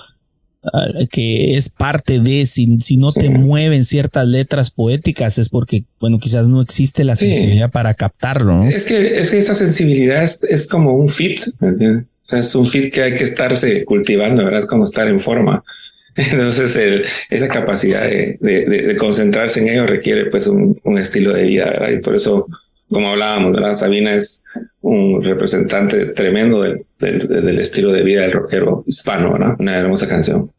que 1.09 1.57
es 1.57 1.69
parte 1.69 2.19
de, 2.19 2.45
si, 2.45 2.77
si 2.79 2.97
no 2.97 3.11
te 3.11 3.29
mueven 3.29 3.83
ciertas 3.83 4.27
letras 4.27 4.69
poéticas 4.69 5.37
es 5.39 5.49
porque, 5.49 5.85
bueno, 5.99 6.19
quizás 6.19 6.49
no 6.49 6.61
existe 6.61 7.03
la 7.03 7.15
sensibilidad 7.15 7.71
para 7.71 7.93
captarlo. 7.95 8.57
¿no? 8.57 8.63
Es 8.65 8.85
que, 8.85 9.19
es 9.19 9.31
que 9.31 9.39
esa 9.39 9.55
sensibilidad 9.55 10.23
es, 10.23 10.67
como 10.67 10.93
un 10.93 11.09
fit, 11.09 11.41
o 11.59 12.05
sea, 12.21 12.39
es 12.39 12.53
un 12.53 12.67
fit 12.67 12.93
que 12.93 13.01
hay 13.01 13.15
que 13.15 13.23
estarse 13.23 13.83
cultivando, 13.85 14.43
¿verdad? 14.43 14.61
Es 14.61 14.67
como 14.67 14.85
estar 14.85 15.07
en 15.07 15.19
forma. 15.19 15.63
Entonces, 16.15 16.75
el, 16.75 17.05
esa 17.29 17.47
capacidad 17.47 18.03
de, 18.03 18.37
de, 18.39 18.65
de, 18.65 18.97
concentrarse 18.97 19.61
en 19.61 19.69
ello 19.69 19.87
requiere 19.87 20.25
pues 20.25 20.45
un, 20.47 20.79
un 20.83 20.97
estilo 20.99 21.33
de 21.33 21.43
vida, 21.43 21.65
¿verdad? 21.65 21.89
Y 21.89 21.99
por 22.01 22.15
eso 22.15 22.47
como 22.91 23.09
hablábamos, 23.09 23.53
¿verdad? 23.53 23.73
Sabina 23.73 24.13
es 24.13 24.43
un 24.81 25.23
representante 25.23 26.07
tremendo 26.07 26.61
del, 26.61 26.85
del, 26.99 27.59
estilo 27.59 27.91
de 27.91 28.03
vida 28.03 28.21
del 28.21 28.33
rockero 28.33 28.83
hispano, 28.85 29.31
¿verdad? 29.33 29.55
Una 29.59 29.77
hermosa 29.77 30.07
canción. 30.07 30.51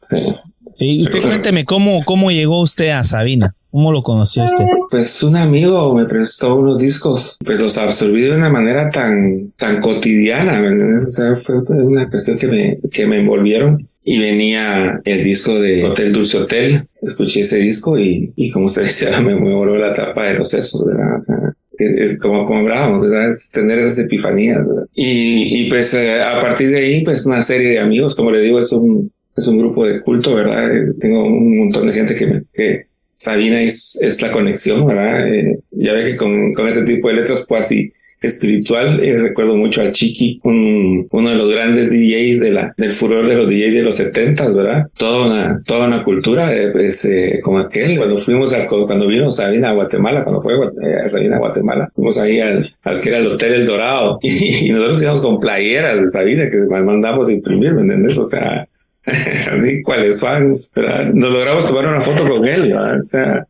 Sí. 0.74 1.02
usted 1.02 1.22
cuénteme 1.22 1.64
cómo, 1.64 2.02
cómo 2.04 2.30
llegó 2.30 2.62
usted 2.62 2.90
a 2.90 3.04
Sabina. 3.04 3.54
¿Cómo 3.70 3.90
lo 3.90 4.02
conoció 4.02 4.44
usted? 4.44 4.64
Pues 4.90 5.22
un 5.22 5.36
amigo 5.36 5.94
me 5.94 6.04
prestó 6.04 6.56
unos 6.56 6.78
discos, 6.78 7.38
pues 7.44 7.58
los 7.58 7.78
absorbí 7.78 8.20
de 8.20 8.36
una 8.36 8.50
manera 8.50 8.90
tan, 8.90 9.52
tan 9.58 9.80
cotidiana, 9.80 10.60
O 11.06 11.10
sea, 11.10 11.36
fue 11.36 11.60
una 11.68 12.08
cuestión 12.10 12.36
que 12.36 12.48
me, 12.48 12.78
que 12.90 13.06
me 13.06 13.18
envolvieron 13.18 13.88
y 14.04 14.18
venía 14.18 15.00
el 15.04 15.24
disco 15.24 15.58
de 15.58 15.84
Hotel 15.84 16.12
Dulce 16.12 16.38
Hotel. 16.38 16.86
Escuché 17.00 17.40
ese 17.40 17.56
disco 17.56 17.98
y, 17.98 18.32
y 18.36 18.50
como 18.50 18.66
usted 18.66 18.82
decía, 18.84 19.20
me, 19.20 19.36
me 19.36 19.54
voló 19.54 19.76
la 19.78 19.94
tapa 19.94 20.24
de 20.24 20.38
los 20.38 20.48
sesos, 20.48 20.84
¿verdad? 20.84 21.16
O 21.16 21.20
sea, 21.20 21.54
es, 21.78 22.18
como, 22.18 22.46
como 22.46 22.60
hablábamos, 22.60 23.08
¿verdad? 23.08 23.30
Es 23.30 23.50
tener 23.50 23.78
esas 23.78 23.98
epifanías, 23.98 24.66
¿verdad? 24.66 24.86
Y, 24.94 25.62
y 25.62 25.70
pues 25.70 25.94
eh, 25.94 26.22
a 26.22 26.40
partir 26.40 26.70
de 26.70 26.78
ahí, 26.78 27.04
pues 27.04 27.26
una 27.26 27.42
serie 27.42 27.70
de 27.70 27.78
amigos, 27.78 28.14
como 28.14 28.30
le 28.30 28.40
digo, 28.40 28.58
es 28.58 28.72
un, 28.72 29.12
es 29.36 29.46
un 29.46 29.58
grupo 29.58 29.86
de 29.86 30.02
culto, 30.02 30.34
¿verdad? 30.34 30.70
Tengo 31.00 31.24
un 31.24 31.58
montón 31.58 31.86
de 31.86 31.92
gente 31.92 32.14
que, 32.14 32.42
que 32.52 32.86
Sabina 33.14 33.60
es, 33.60 33.98
es 34.00 34.20
la 34.20 34.32
conexión, 34.32 34.86
¿verdad? 34.86 35.32
Eh, 35.32 35.58
ya 35.70 35.92
ve 35.92 36.04
que 36.04 36.16
con, 36.16 36.52
con 36.54 36.68
ese 36.68 36.82
tipo 36.82 37.08
de 37.08 37.14
letras 37.14 37.46
cuasi 37.46 37.92
espiritual. 38.22 39.02
Eh, 39.02 39.18
recuerdo 39.18 39.56
mucho 39.56 39.80
al 39.80 39.92
Chiqui, 39.92 40.40
un, 40.44 41.06
uno 41.10 41.30
de 41.30 41.36
los 41.36 41.52
grandes 41.52 41.90
DJs 41.90 42.40
de 42.40 42.50
la, 42.50 42.74
del 42.76 42.92
furor 42.92 43.26
de 43.26 43.36
los 43.36 43.46
DJs 43.46 43.74
de 43.74 43.82
los 43.82 43.96
setentas, 43.96 44.54
¿verdad? 44.54 44.86
Toda 44.96 45.26
una, 45.26 45.62
toda 45.64 45.88
una 45.88 46.04
cultura, 46.04 46.54
eh, 46.54 46.70
pues, 46.70 47.04
eh, 47.04 47.40
como 47.42 47.58
aquel. 47.58 47.98
Cuando 47.98 48.16
fuimos 48.16 48.52
a, 48.52 48.66
cuando 48.66 49.06
vino 49.06 49.32
Sabina 49.32 49.70
a 49.70 49.72
Guatemala, 49.72 50.24
cuando 50.24 50.40
fue 50.40 50.54
a 50.54 51.08
Sabina 51.08 51.36
a 51.36 51.40
Guatemala, 51.40 51.90
fuimos 51.94 52.18
ahí 52.18 52.40
al, 52.40 52.74
al 52.82 53.00
que 53.00 53.08
era 53.08 53.18
el 53.18 53.26
Hotel 53.26 53.54
El 53.54 53.66
Dorado 53.66 54.18
y, 54.22 54.70
nosotros 54.70 55.02
íbamos 55.02 55.20
con 55.20 55.40
playeras 55.40 56.00
de 56.00 56.10
Sabina 56.10 56.50
que 56.50 56.58
mandamos 56.58 57.28
a 57.28 57.32
imprimir, 57.32 57.74
¿me 57.74 57.82
entiendes? 57.82 58.18
O 58.18 58.24
sea, 58.24 58.66
así, 59.52 59.82
cuáles 59.82 60.20
fans, 60.20 60.70
¿verdad? 60.74 61.12
Nos 61.12 61.32
logramos 61.32 61.66
tomar 61.66 61.86
una 61.86 62.00
foto 62.00 62.28
con 62.28 62.46
él, 62.46 62.72
¿verdad? 62.72 63.00
O 63.00 63.04
sea, 63.04 63.46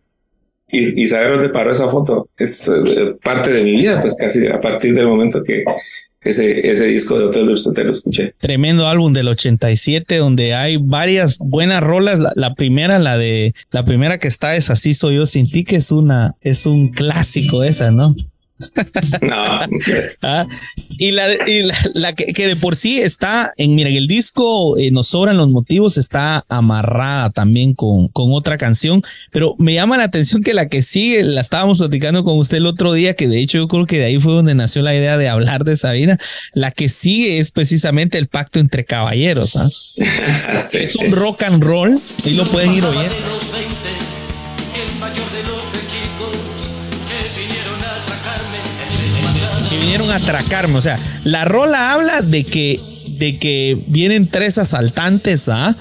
y, 0.73 1.07
saber 1.07 1.33
dónde 1.33 1.51
paró 1.51 1.71
esa 1.71 1.89
foto 1.89 2.31
es 2.39 2.67
eh, 2.67 3.15
parte 3.23 3.53
de 3.53 3.63
mi 3.63 3.77
vida, 3.77 4.01
pues 4.01 4.15
casi 4.15 4.47
a 4.47 4.59
partir 4.59 4.95
del 4.95 5.07
momento 5.07 5.43
que 5.43 5.65
ese, 6.23 6.67
ese 6.67 6.87
disco 6.87 7.19
de 7.19 7.27
Hotel 7.27 7.53
Hotel 7.53 7.87
lo 7.87 7.91
escuché. 7.91 8.35
Tremendo 8.39 8.87
álbum 8.87 9.13
del 9.13 9.29
87 9.29 10.17
donde 10.17 10.55
hay 10.55 10.79
varias 10.79 11.39
buenas 11.39 11.83
rolas. 11.83 12.21
La, 12.37 12.55
primera, 12.55 12.99
la 12.99 13.19
de 13.19 13.55
la 13.71 13.85
primera 13.85 14.19
que 14.19 14.29
está 14.29 14.57
es 14.57 14.71
Así 14.71 14.95
soy 14.95 15.17
yo 15.17 15.27
sin 15.27 15.49
ti, 15.49 15.65
que 15.65 15.77
es 15.77 15.93
una, 15.93 16.37
es 16.41 16.65
un 16.65 16.89
clásico 16.89 17.65
esa, 17.65 17.91
¿no? 17.91 18.17
No. 19.23 19.61
Ah, 20.25 20.47
y 20.99 21.11
la, 21.11 21.27
la, 21.95 22.15
que, 22.15 22.47
de 22.47 22.57
por 22.57 22.77
sí 22.77 23.01
está 23.01 23.53
en, 23.57 23.75
mira, 23.75 23.91
el 23.91 24.07
disco 24.07 24.79
eh, 24.79 24.91
Nos 24.91 25.09
sobran 25.09 25.37
los 25.37 25.51
motivos 25.51 25.99
está 25.99 26.45
amarrada 26.49 27.31
también 27.31 27.75
con, 27.75 28.09
con 28.09 28.33
otra 28.33 28.57
canción, 28.59 29.03
pero 29.33 29.57
me 29.59 29.75
llama 29.75 29.97
la 29.97 30.05
atención 30.05 30.43
que 30.43 30.55
la 30.55 30.69
que 30.69 30.83
sigue, 30.83 31.25
la 31.25 31.41
estábamos 31.41 31.79
platicando 31.79 32.25
con 32.25 32.39
usted 32.39 32.59
el 32.59 32.67
otro 32.67 32.93
día, 32.93 33.15
que 33.15 33.29
de 33.29 33.41
hecho 33.41 33.59
yo 33.59 33.69
creo 33.69 33.87
que 33.87 33.99
de 33.99 34.07
ahí 34.07 34.19
fue 34.19 34.33
donde 34.33 34.55
nació 34.55 34.83
la 34.83 34.95
idea 34.95 35.17
de 35.17 35.29
hablar 35.29 35.65
de 35.65 35.73
esa 35.73 35.93
vida. 35.93 36.19
La 36.53 36.71
que 36.71 36.89
sigue 36.89 37.39
es 37.39 37.51
precisamente 37.51 38.19
el 38.19 38.29
pacto 38.29 38.59
entre 38.59 38.85
caballeros. 38.85 39.57
¿ah? 39.57 39.69
Es 40.73 40.97
un 40.97 41.13
rock 41.13 41.43
and 41.43 41.63
roll 41.63 42.01
y 42.25 42.35
lo 42.35 42.45
pueden 42.45 42.73
ir 42.73 42.85
oyendo. 42.85 43.15
Vinieron 49.83 50.11
a 50.11 50.17
atracarme. 50.17 50.79
O 50.79 50.81
sea, 50.81 50.99
la 51.25 51.45
rola 51.45 51.93
habla 51.93 52.23
de 52.23 52.45
que, 52.45 52.81
de 53.19 53.39
que 53.39 53.79
vienen 53.87 54.29
tres 54.29 54.59
asaltantes, 54.59 55.49
¿ah? 55.49 55.77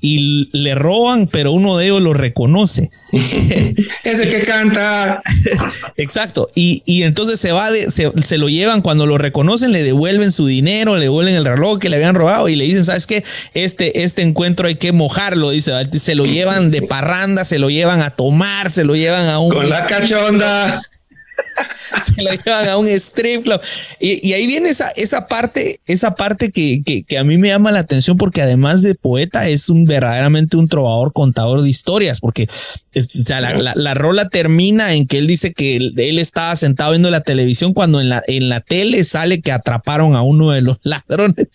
y 0.00 0.48
le 0.52 0.74
roban, 0.74 1.26
pero 1.26 1.52
uno 1.52 1.76
de 1.76 1.86
ellos 1.86 2.00
lo 2.00 2.14
reconoce. 2.14 2.90
Ese 3.12 4.28
que 4.28 4.40
canta. 4.46 5.22
Exacto. 5.96 6.48
Y, 6.54 6.82
y 6.86 7.02
entonces 7.02 7.38
se 7.38 7.52
va, 7.52 7.70
de, 7.70 7.90
se, 7.90 8.38
lo 8.38 8.48
llevan 8.48 8.80
cuando 8.80 9.06
lo 9.06 9.18
reconocen, 9.18 9.72
le 9.72 9.82
devuelven 9.82 10.32
su 10.32 10.46
dinero, 10.46 10.96
le 10.96 11.02
devuelven 11.02 11.34
el 11.34 11.44
reloj 11.44 11.78
que 11.78 11.90
le 11.90 11.96
habían 11.96 12.14
robado 12.14 12.48
y 12.48 12.56
le 12.56 12.64
dicen, 12.64 12.84
¿sabes 12.84 13.06
qué? 13.06 13.22
Este, 13.52 14.02
este 14.02 14.22
encuentro 14.22 14.68
hay 14.68 14.76
que 14.76 14.92
mojarlo, 14.92 15.50
dice. 15.50 15.72
Se 15.92 16.14
lo 16.14 16.24
llevan 16.24 16.70
de 16.70 16.82
parranda, 16.82 17.44
se 17.44 17.58
lo 17.58 17.68
llevan 17.68 18.00
a 18.00 18.10
tomar, 18.10 18.70
se 18.70 18.84
lo 18.84 18.96
llevan 18.96 19.28
a 19.28 19.38
un... 19.38 19.52
Con 19.52 19.68
la 19.68 19.86
cachonda. 19.86 20.80
se 22.02 22.22
la 22.22 22.34
llevan 22.34 22.68
a 22.68 22.76
un 22.76 22.86
strip 22.88 23.42
club. 23.44 23.60
Y, 23.98 24.32
ahí 24.32 24.46
viene 24.46 24.68
esa, 24.68 24.88
esa 24.90 25.26
parte, 25.26 25.80
esa 25.86 26.14
parte 26.14 26.50
que, 26.50 26.82
que, 27.06 27.18
a 27.18 27.24
mí 27.24 27.38
me 27.38 27.48
llama 27.48 27.72
la 27.72 27.80
atención 27.80 28.16
porque 28.16 28.42
además 28.42 28.82
de 28.82 28.94
poeta 28.94 29.48
es 29.48 29.68
un 29.68 29.84
verdaderamente 29.84 30.56
un 30.56 30.68
trovador 30.68 31.12
contador 31.12 31.62
de 31.62 31.68
historias, 31.68 32.20
porque 32.20 32.48
la, 33.74 33.94
rola 33.94 34.28
termina 34.28 34.94
en 34.94 35.06
que 35.06 35.18
él 35.18 35.26
dice 35.26 35.52
que 35.52 35.76
él, 35.76 36.18
estaba 36.18 36.54
sentado 36.56 36.90
viendo 36.90 37.10
la 37.10 37.22
televisión 37.22 37.72
cuando 37.72 38.00
en 38.00 38.08
la, 38.08 38.22
en 38.26 38.48
la 38.48 38.60
tele 38.60 39.04
sale 39.04 39.40
que 39.40 39.52
atraparon 39.52 40.14
a 40.14 40.22
uno 40.22 40.50
de 40.50 40.60
los 40.60 40.78
ladrones 40.82 41.48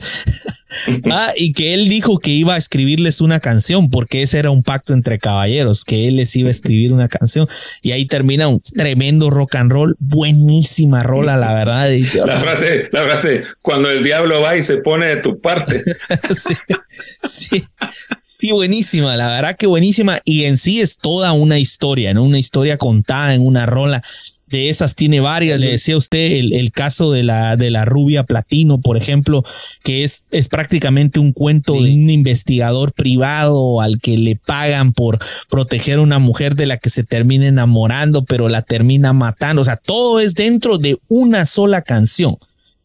y 1.37 1.53
que 1.53 1.73
él 1.73 1.89
dijo 1.89 2.19
que 2.19 2.31
iba 2.31 2.55
a 2.55 2.57
escribirles 2.57 3.21
una 3.21 3.39
canción 3.39 3.89
porque 3.89 4.21
ese 4.21 4.39
era 4.39 4.51
un 4.51 4.63
pacto 4.63 4.93
entre 4.93 5.19
caballeros, 5.19 5.85
que 5.85 6.07
él 6.07 6.17
les 6.17 6.35
iba 6.35 6.47
a 6.49 6.51
escribir 6.51 6.93
una 6.93 7.07
canción 7.07 7.47
y 7.81 7.91
ahí 7.91 8.05
termina 8.05 8.47
un 8.47 8.59
tremendo 8.59 9.29
rock 9.29 9.55
and 9.55 9.71
roll 9.71 9.74
buenísima 9.99 11.03
rola, 11.03 11.37
la 11.37 11.53
verdad. 11.53 11.89
La 12.25 12.39
frase, 12.39 12.89
la 12.91 13.03
frase, 13.03 13.43
cuando 13.61 13.89
el 13.89 14.03
diablo 14.03 14.41
va 14.41 14.55
y 14.55 14.63
se 14.63 14.77
pone 14.77 15.07
de 15.07 15.17
tu 15.17 15.39
parte. 15.39 15.81
sí, 17.21 17.63
sí, 18.21 18.51
buenísima, 18.51 19.15
la 19.15 19.27
verdad 19.27 19.55
que 19.55 19.67
buenísima. 19.67 20.19
Y 20.25 20.45
en 20.45 20.57
sí 20.57 20.81
es 20.81 20.97
toda 20.97 21.31
una 21.33 21.59
historia, 21.59 22.13
¿no? 22.13 22.23
Una 22.23 22.39
historia 22.39 22.77
contada 22.77 23.33
en 23.33 23.45
una 23.45 23.65
rola 23.65 24.01
de 24.47 24.69
esas 24.69 24.95
tiene 24.95 25.19
varias. 25.19 25.61
Le 25.61 25.71
decía 25.71 25.97
usted 25.97 26.31
el, 26.31 26.71
caso 26.71 27.11
de 27.11 27.23
la, 27.23 27.55
de 27.55 27.71
la 27.71 27.85
rubia 27.85 28.23
platino, 28.23 28.79
por 28.79 28.97
ejemplo, 28.97 29.43
que 29.83 30.03
es, 30.03 30.25
es 30.31 30.49
prácticamente 30.49 31.19
un 31.19 31.31
cuento 31.31 31.73
de 31.73 31.91
un 31.91 32.09
investigador 32.09 32.93
privado 32.93 33.81
al 33.81 33.99
que 33.99 34.17
le 34.17 34.35
pagan 34.35 34.91
por 34.91 35.19
proteger 35.49 35.97
a 35.97 36.01
una 36.01 36.19
mujer 36.19 36.55
de 36.55 36.67
la 36.67 36.77
que 36.77 36.89
se 36.89 37.03
termina 37.03 37.47
enamorando, 37.47 38.23
pero 38.23 38.49
la 38.49 38.61
termina 38.61 39.13
matando. 39.13 39.61
O 39.61 39.65
sea, 39.65 39.77
todo 39.77 40.19
es 40.19 40.35
dentro 40.35 40.77
de 40.77 40.97
una 41.07 41.45
sola 41.45 41.81
canción 41.81 42.37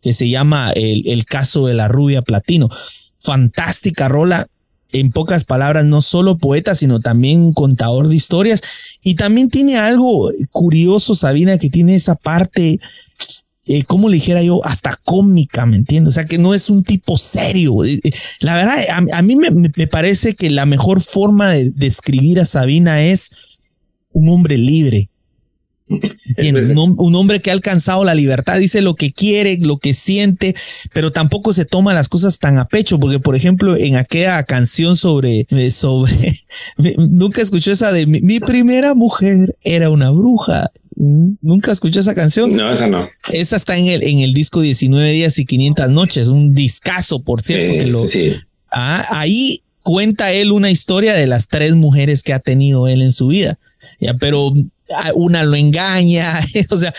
que 0.02 0.12
se 0.12 0.30
llama 0.30 0.72
el, 0.74 1.06
el 1.06 1.26
caso 1.26 1.66
de 1.66 1.74
la 1.74 1.88
rubia 1.88 2.22
platino. 2.22 2.70
Fantástica 3.18 4.08
rola 4.08 4.46
en 4.92 5.10
pocas 5.10 5.44
palabras, 5.44 5.84
no 5.84 6.02
solo 6.02 6.38
poeta, 6.38 6.74
sino 6.74 7.00
también 7.00 7.40
un 7.40 7.52
contador 7.52 8.08
de 8.08 8.16
historias. 8.16 8.60
Y 9.02 9.14
también 9.14 9.48
tiene 9.48 9.78
algo 9.78 10.30
curioso, 10.50 11.14
Sabina, 11.14 11.58
que 11.58 11.70
tiene 11.70 11.94
esa 11.94 12.16
parte, 12.16 12.78
eh, 13.66 13.84
como 13.84 14.08
le 14.08 14.16
dijera 14.16 14.42
yo, 14.42 14.64
hasta 14.64 14.96
cómica, 15.04 15.66
¿me 15.66 15.76
entiendes? 15.76 16.08
O 16.08 16.14
sea, 16.14 16.24
que 16.24 16.38
no 16.38 16.54
es 16.54 16.70
un 16.70 16.82
tipo 16.82 17.18
serio. 17.18 17.84
Eh, 17.84 18.00
eh, 18.02 18.10
la 18.40 18.54
verdad, 18.54 18.78
a, 19.12 19.22
mí 19.22 19.36
me, 19.36 19.50
me, 19.50 19.86
parece 19.86 20.34
que 20.34 20.50
la 20.50 20.66
mejor 20.66 21.00
forma 21.00 21.50
de 21.50 21.70
describir 21.70 22.40
a 22.40 22.44
Sabina 22.44 23.02
es 23.02 23.30
un 24.12 24.28
hombre 24.28 24.58
libre, 24.58 25.08
un, 25.90 27.14
hombre 27.14 27.40
que 27.40 27.50
ha 27.50 27.52
alcanzado 27.52 28.04
la 28.04 28.14
libertad, 28.14 28.58
dice 28.58 28.80
lo 28.80 28.94
que 28.94 29.12
quiere, 29.12 29.58
lo 29.58 29.78
que 29.78 29.94
siente, 29.94 30.54
pero 30.92 31.12
tampoco 31.12 31.52
se 31.52 31.64
toma 31.64 31.92
las 31.92 32.08
cosas 32.08 32.38
tan 32.38 32.58
a 32.58 32.66
pecho, 32.66 32.98
porque 32.98 33.18
por 33.18 33.36
ejemplo 33.36 33.76
en 33.76 33.96
aquella 33.96 34.42
canción 34.44 34.96
sobre, 34.96 35.46
sobre, 35.70 36.38
nunca 36.96 37.42
escuchó 37.42 37.72
esa 37.72 37.92
de 37.92 38.06
mi, 38.06 38.40
primera 38.40 38.94
mujer 38.94 39.56
era 39.62 39.90
una 39.90 40.10
bruja. 40.10 40.70
¿Nunca 40.96 41.72
escuché 41.72 42.00
esa 42.00 42.14
canción? 42.14 42.54
No, 42.54 42.70
esa 42.70 42.86
no. 42.86 43.08
Esa 43.32 43.56
está 43.56 43.76
en 43.78 43.86
el, 43.86 44.02
en 44.02 44.20
el 44.20 44.34
disco 44.34 44.60
19 44.60 45.10
días 45.12 45.38
y 45.38 45.46
500 45.46 45.88
noches, 45.88 46.28
un 46.28 46.54
discazo, 46.54 47.22
por 47.22 47.40
cierto. 47.40 47.72
Ah, 48.70 49.06
ahí 49.10 49.62
cuenta 49.82 50.32
él 50.32 50.52
una 50.52 50.70
historia 50.70 51.14
de 51.14 51.26
las 51.26 51.48
tres 51.48 51.74
mujeres 51.74 52.22
que 52.22 52.32
ha 52.32 52.38
tenido 52.38 52.86
él 52.86 53.02
en 53.02 53.12
su 53.12 53.28
vida. 53.28 53.58
Ya, 53.98 54.14
pero 54.14 54.52
una 55.14 55.42
lo 55.42 55.56
engaña, 55.56 56.40
o 56.70 56.76
sea, 56.76 56.92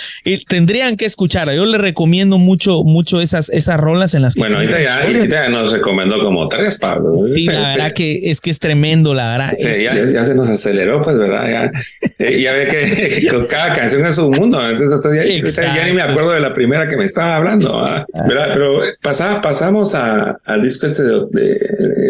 tendrían 0.48 0.98
que 0.98 1.06
escucharla. 1.06 1.54
Yo 1.54 1.66
le 1.66 1.78
recomiendo 1.78 2.38
mucho, 2.38 2.84
mucho 2.84 3.22
esas, 3.22 3.50
esas 3.50 3.80
rolas 3.80 4.14
en 4.14 4.22
las 4.22 4.36
que. 4.36 4.42
Bueno, 4.42 4.58
ahorita 4.58 4.82
ya, 5.28 5.50
nos 5.50 5.72
recomendó 5.72 6.24
como 6.24 6.48
tres, 6.48 6.78
Pablo. 6.78 7.14
Sí, 7.14 7.46
la 7.46 7.76
verdad 7.76 7.92
que 7.92 8.30
es 8.30 8.42
que 8.42 8.50
es 8.50 8.60
tremendo, 8.60 9.14
la 9.14 9.32
verdad. 9.32 9.54
Sí, 9.58 9.84
ya, 9.84 10.26
se 10.26 10.36
nos 10.36 10.50
aceleró, 10.50 11.02
pues, 11.02 11.18
¿verdad? 11.18 11.50
Ya, 11.50 11.72
eh, 12.26 12.42
ya 12.42 12.54
ve 12.54 12.68
que, 12.68 13.28
cada 13.50 13.74
canción 13.74 14.06
es 14.06 14.18
un 14.18 14.32
mundo. 14.32 14.60
Entonces, 14.70 15.56
ya, 15.56 15.86
ni 15.86 15.94
me 15.94 16.02
acuerdo 16.02 16.32
de 16.32 16.40
la 16.40 16.54
primera 16.54 16.88
que 16.88 16.98
me 16.98 17.06
estaba 17.06 17.36
hablando, 17.36 17.78
ah. 17.80 18.06
Pero 18.28 18.82
pasamos 19.02 19.96
a, 19.96 20.38
al 20.46 20.62
disco 20.62 20.86
este 20.86 21.04
de, 21.04 21.28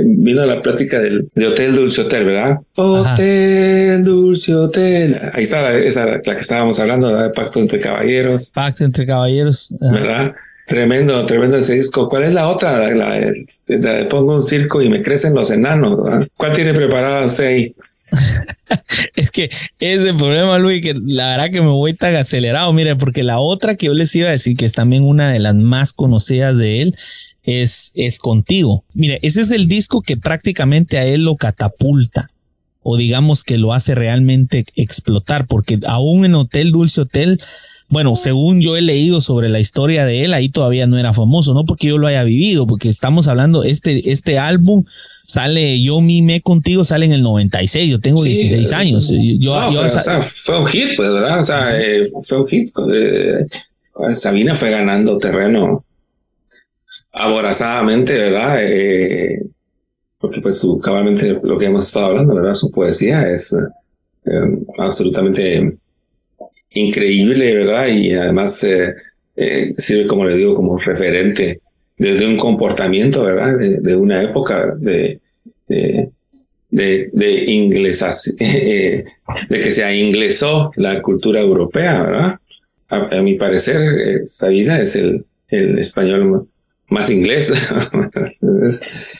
vino 0.06 0.46
la 0.46 0.62
plática 0.62 1.00
del, 1.00 1.30
de 1.34 1.48
Hotel 1.48 1.76
Dulce 1.76 2.02
Hotel, 2.02 2.26
¿verdad? 2.26 2.58
Hotel 2.76 4.04
Dulce 4.04 4.54
Hotel. 4.54 5.20
Ahí 5.34 5.44
está 5.44 5.71
esa 5.78 6.06
la 6.06 6.22
que 6.22 6.32
estábamos 6.32 6.80
hablando, 6.80 7.08
¿verdad? 7.08 7.34
Pacto 7.34 7.60
entre 7.60 7.80
caballeros. 7.80 8.52
Pacto 8.54 8.84
entre 8.84 9.06
caballeros. 9.06 9.74
¿Verdad? 9.80 10.34
Tremendo, 10.68 11.26
tremendo 11.26 11.58
ese 11.58 11.74
disco. 11.74 12.08
¿Cuál 12.08 12.24
es 12.24 12.34
la 12.34 12.48
otra? 12.48 12.90
La, 12.94 13.32
de 13.68 14.06
pongo 14.06 14.38
un 14.38 14.44
circo 14.44 14.82
y 14.82 14.90
me 14.90 15.02
crecen 15.02 15.34
los 15.34 15.52
enanos. 15.52 16.02
¿verdad? 16.02 16.28
¿Cuál 16.38 16.54
tiene 16.54 16.74
preparada 16.74 17.26
usted 17.26 17.46
ahí? 17.46 17.76
es 19.16 19.32
que 19.32 19.50
ese 19.80 20.10
el 20.10 20.18
problema, 20.18 20.58
Luis, 20.60 20.82
que 20.82 20.94
la 20.94 21.32
verdad 21.32 21.52
que 21.52 21.62
me 21.62 21.68
voy 21.68 21.94
tan 21.94 22.16
acelerado. 22.16 22.72
Mire, 22.74 22.96
porque 22.96 23.24
la 23.24 23.40
otra 23.40 23.76
que 23.76 23.88
yo 23.88 23.94
les 23.94 24.16
iba 24.16 24.30
a 24.30 24.32
decir, 24.32 24.56
que 24.56 24.66
es 24.66 24.74
también 24.74 25.04
una 25.04 25.32
de 25.32 25.40
las 25.40 25.56
más 25.56 25.94
conocidas 25.94 26.58
de 26.58 26.82
él, 26.82 26.96
es, 27.44 27.92
es 27.96 28.20
contigo. 28.20 28.84
Mire, 28.94 29.20
ese 29.24 29.42
es 29.42 29.52
el 29.52 29.68
disco 29.68 30.02
que 30.02 30.18
prácticamente 30.18 30.98
a 30.98 31.06
él 31.06 31.24
lo 31.24 31.36
catapulta 31.36 32.30
o 32.84 32.98
digamos 32.98 33.44
que 33.44 33.58
lo 33.58 33.74
hace 33.74 33.96
realmente 33.96 34.66
explotar, 34.76 35.48
porque 35.48 35.80
aún 35.86 36.26
en 36.26 36.36
Hotel 36.36 36.72
Dulce 36.72 37.02
Hotel 37.02 37.40
bueno, 37.92 38.16
según 38.16 38.62
yo 38.62 38.78
he 38.78 38.82
leído 38.82 39.20
sobre 39.20 39.50
la 39.50 39.60
historia 39.60 40.06
de 40.06 40.24
él, 40.24 40.34
ahí 40.34 40.48
todavía 40.48 40.88
no 40.88 40.98
era 40.98 41.14
famoso, 41.14 41.54
no 41.54 41.66
porque 41.66 41.90
yo 41.90 41.98
lo 41.98 42.08
haya 42.08 42.24
vivido, 42.24 42.66
porque 42.66 42.88
estamos 42.88 43.28
hablando, 43.28 43.66
este, 43.66 44.12
este 44.12 44.40
álbum 44.40 44.86
sale, 45.26 45.82
yo 45.82 46.00
mime 46.00 46.40
contigo, 46.40 46.86
sale 46.86 47.06
en 47.06 47.12
el 47.12 47.22
96, 47.22 47.90
yo 47.92 48.00
tengo 48.00 48.24
16 48.24 48.72
años. 48.72 49.12
Yo, 49.40 49.54
fue, 49.74 49.78
o 49.80 49.90
sea, 49.90 50.22
fue 50.22 50.60
un 50.62 50.68
hit, 50.68 50.92
pues, 50.96 51.12
¿verdad? 51.12 51.42
O 51.42 51.44
sea, 51.44 51.82
eh, 51.82 52.10
fue 52.24 52.40
un 52.40 52.48
hit. 52.48 52.70
Eh, 52.94 53.46
Sabina 54.16 54.56
fue 54.56 54.70
ganando 54.70 55.18
terreno 55.18 55.84
aborazadamente, 57.12 58.14
¿verdad? 58.14 58.56
Eh, 58.62 59.42
porque 60.22 60.40
pues 60.40 60.60
su, 60.60 60.80
cabalmente 60.80 61.40
lo 61.42 61.58
que 61.58 61.66
hemos 61.66 61.88
estado 61.88 62.08
hablando, 62.08 62.36
¿verdad? 62.36 62.54
Su 62.54 62.70
poesía 62.70 63.28
es 63.30 63.56
absolutamente 64.78 65.78
increíble, 66.74 67.56
¿verdad? 67.56 67.88
Y 67.88 68.14
además 68.14 68.64
eh, 68.64 68.94
eh, 69.36 69.74
sirve, 69.78 70.08
como 70.08 70.26
le 70.26 70.36
digo, 70.36 70.56
como 70.56 70.78
referente 70.78 71.60
de, 71.98 72.26
un 72.26 72.38
comportamiento, 72.38 73.24
¿verdad? 73.24 73.58
De, 73.58 73.96
una 73.96 74.22
época 74.22 74.76
de, 74.78 75.20
de, 75.68 76.10
de, 76.70 77.44
inglesas, 77.48 78.36
eh, 78.40 79.06
de 79.50 79.60
que 79.60 79.72
se 79.72 79.96
inglesó 79.96 80.72
la 80.76 81.02
cultura 81.02 81.42
europea, 81.42 82.04
¿verdad? 82.04 82.36
A, 82.90 83.22
mi 83.22 83.36
parecer, 83.36 84.24
Sabina 84.26 84.80
es 84.80 84.96
el, 84.98 85.26
el 85.48 85.80
español 85.80 86.50
más 86.92 87.10
inglés. 87.10 87.52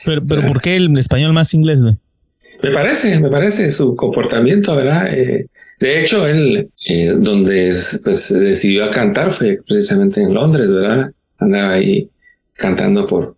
pero, 0.04 0.24
pero 0.24 0.46
¿por 0.46 0.60
qué 0.60 0.76
el 0.76 0.96
español 0.96 1.32
más 1.32 1.52
inglés? 1.54 1.82
Me 1.82 2.70
parece, 2.70 3.18
me 3.18 3.30
parece 3.30 3.72
su 3.72 3.96
comportamiento, 3.96 4.76
¿verdad? 4.76 5.10
De 5.80 6.00
hecho, 6.00 6.28
él, 6.28 6.70
eh, 6.86 7.14
donde 7.16 7.74
pues, 8.04 8.32
decidió 8.32 8.84
a 8.84 8.90
cantar 8.90 9.32
fue 9.32 9.58
precisamente 9.66 10.20
en 10.20 10.32
Londres, 10.32 10.72
¿verdad? 10.72 11.10
Andaba 11.38 11.72
ahí 11.72 12.08
cantando 12.52 13.06
por 13.06 13.36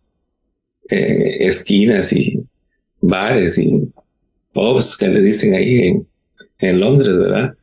eh, 0.91 1.37
esquinas 1.41 2.13
y 2.13 2.45
bares 3.01 3.57
y 3.57 3.89
pubs 4.53 4.97
que 4.99 5.09
le 5.09 5.23
dicen 5.23 5.55
ahí 5.55 5.89
en, 5.89 6.07
en 6.59 6.81
Londres, 6.81 7.17
¿verdad? 7.17 7.55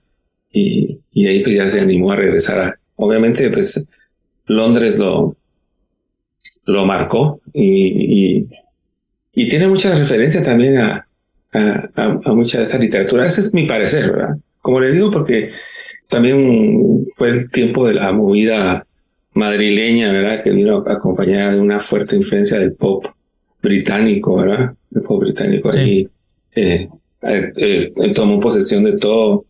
Y, 0.51 0.99
y 1.11 1.27
ahí 1.27 1.43
pues 1.43 1.55
ya 1.55 1.69
se 1.69 1.81
animó 1.81 2.11
a 2.11 2.15
regresar 2.15 2.59
a, 2.59 2.79
obviamente 2.95 3.49
pues 3.51 3.83
Londres 4.47 4.97
lo, 4.97 5.37
lo 6.71 6.85
marcó 6.85 7.41
y, 7.53 8.39
y, 8.39 8.47
y 9.33 9.49
tiene 9.49 9.67
mucha 9.67 9.93
referencia 9.95 10.41
también 10.41 10.77
a, 10.77 11.07
a, 11.53 11.89
a, 11.95 12.33
mucha 12.33 12.59
de 12.59 12.63
esa 12.63 12.77
literatura. 12.77 13.27
Ese 13.27 13.41
es 13.41 13.53
mi 13.53 13.65
parecer, 13.65 14.11
¿verdad? 14.11 14.37
Como 14.61 14.79
le 14.79 14.91
digo, 14.91 15.11
porque 15.11 15.49
también 16.09 17.05
fue 17.17 17.29
el 17.29 17.49
tiempo 17.49 17.87
de 17.87 17.95
la 17.95 18.11
movida 18.13 18.85
madrileña, 19.33 20.11
¿verdad? 20.11 20.43
Que 20.43 20.51
vino 20.51 20.83
acompañada 20.87 21.53
de 21.53 21.59
una 21.59 21.79
fuerte 21.79 22.15
influencia 22.15 22.59
del 22.59 22.73
pop 22.73 23.05
británico, 23.61 24.35
¿verdad? 24.37 24.73
El 24.93 25.01
pop 25.01 25.21
británico 25.21 25.71
ahí 25.71 26.07
eh, 26.55 26.89
eh, 27.21 27.51
eh, 27.55 27.93
tomó 28.13 28.39
posesión 28.39 28.83
de 28.83 28.97
todo 28.97 29.45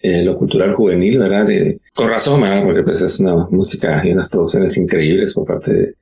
eh, 0.00 0.24
lo 0.24 0.36
cultural 0.36 0.74
juvenil, 0.74 1.18
¿verdad? 1.18 1.46
De, 1.46 1.80
con 1.94 2.08
razón, 2.08 2.40
¿verdad? 2.40 2.64
Porque 2.64 2.82
pues 2.82 3.00
es 3.02 3.20
una 3.20 3.34
música 3.50 4.02
y 4.04 4.12
unas 4.12 4.28
producciones 4.28 4.76
increíbles 4.76 5.34
por 5.34 5.46
parte 5.46 5.72
de, 5.72 5.94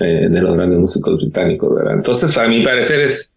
eh, 0.00 0.28
de 0.30 0.42
los 0.42 0.56
grandes 0.56 0.78
músicos 0.78 1.16
británicos, 1.16 1.74
¿verdad? 1.74 1.94
Entonces, 1.94 2.34
para 2.34 2.48
mi 2.48 2.62
parecer 2.62 3.00
es 3.00 3.32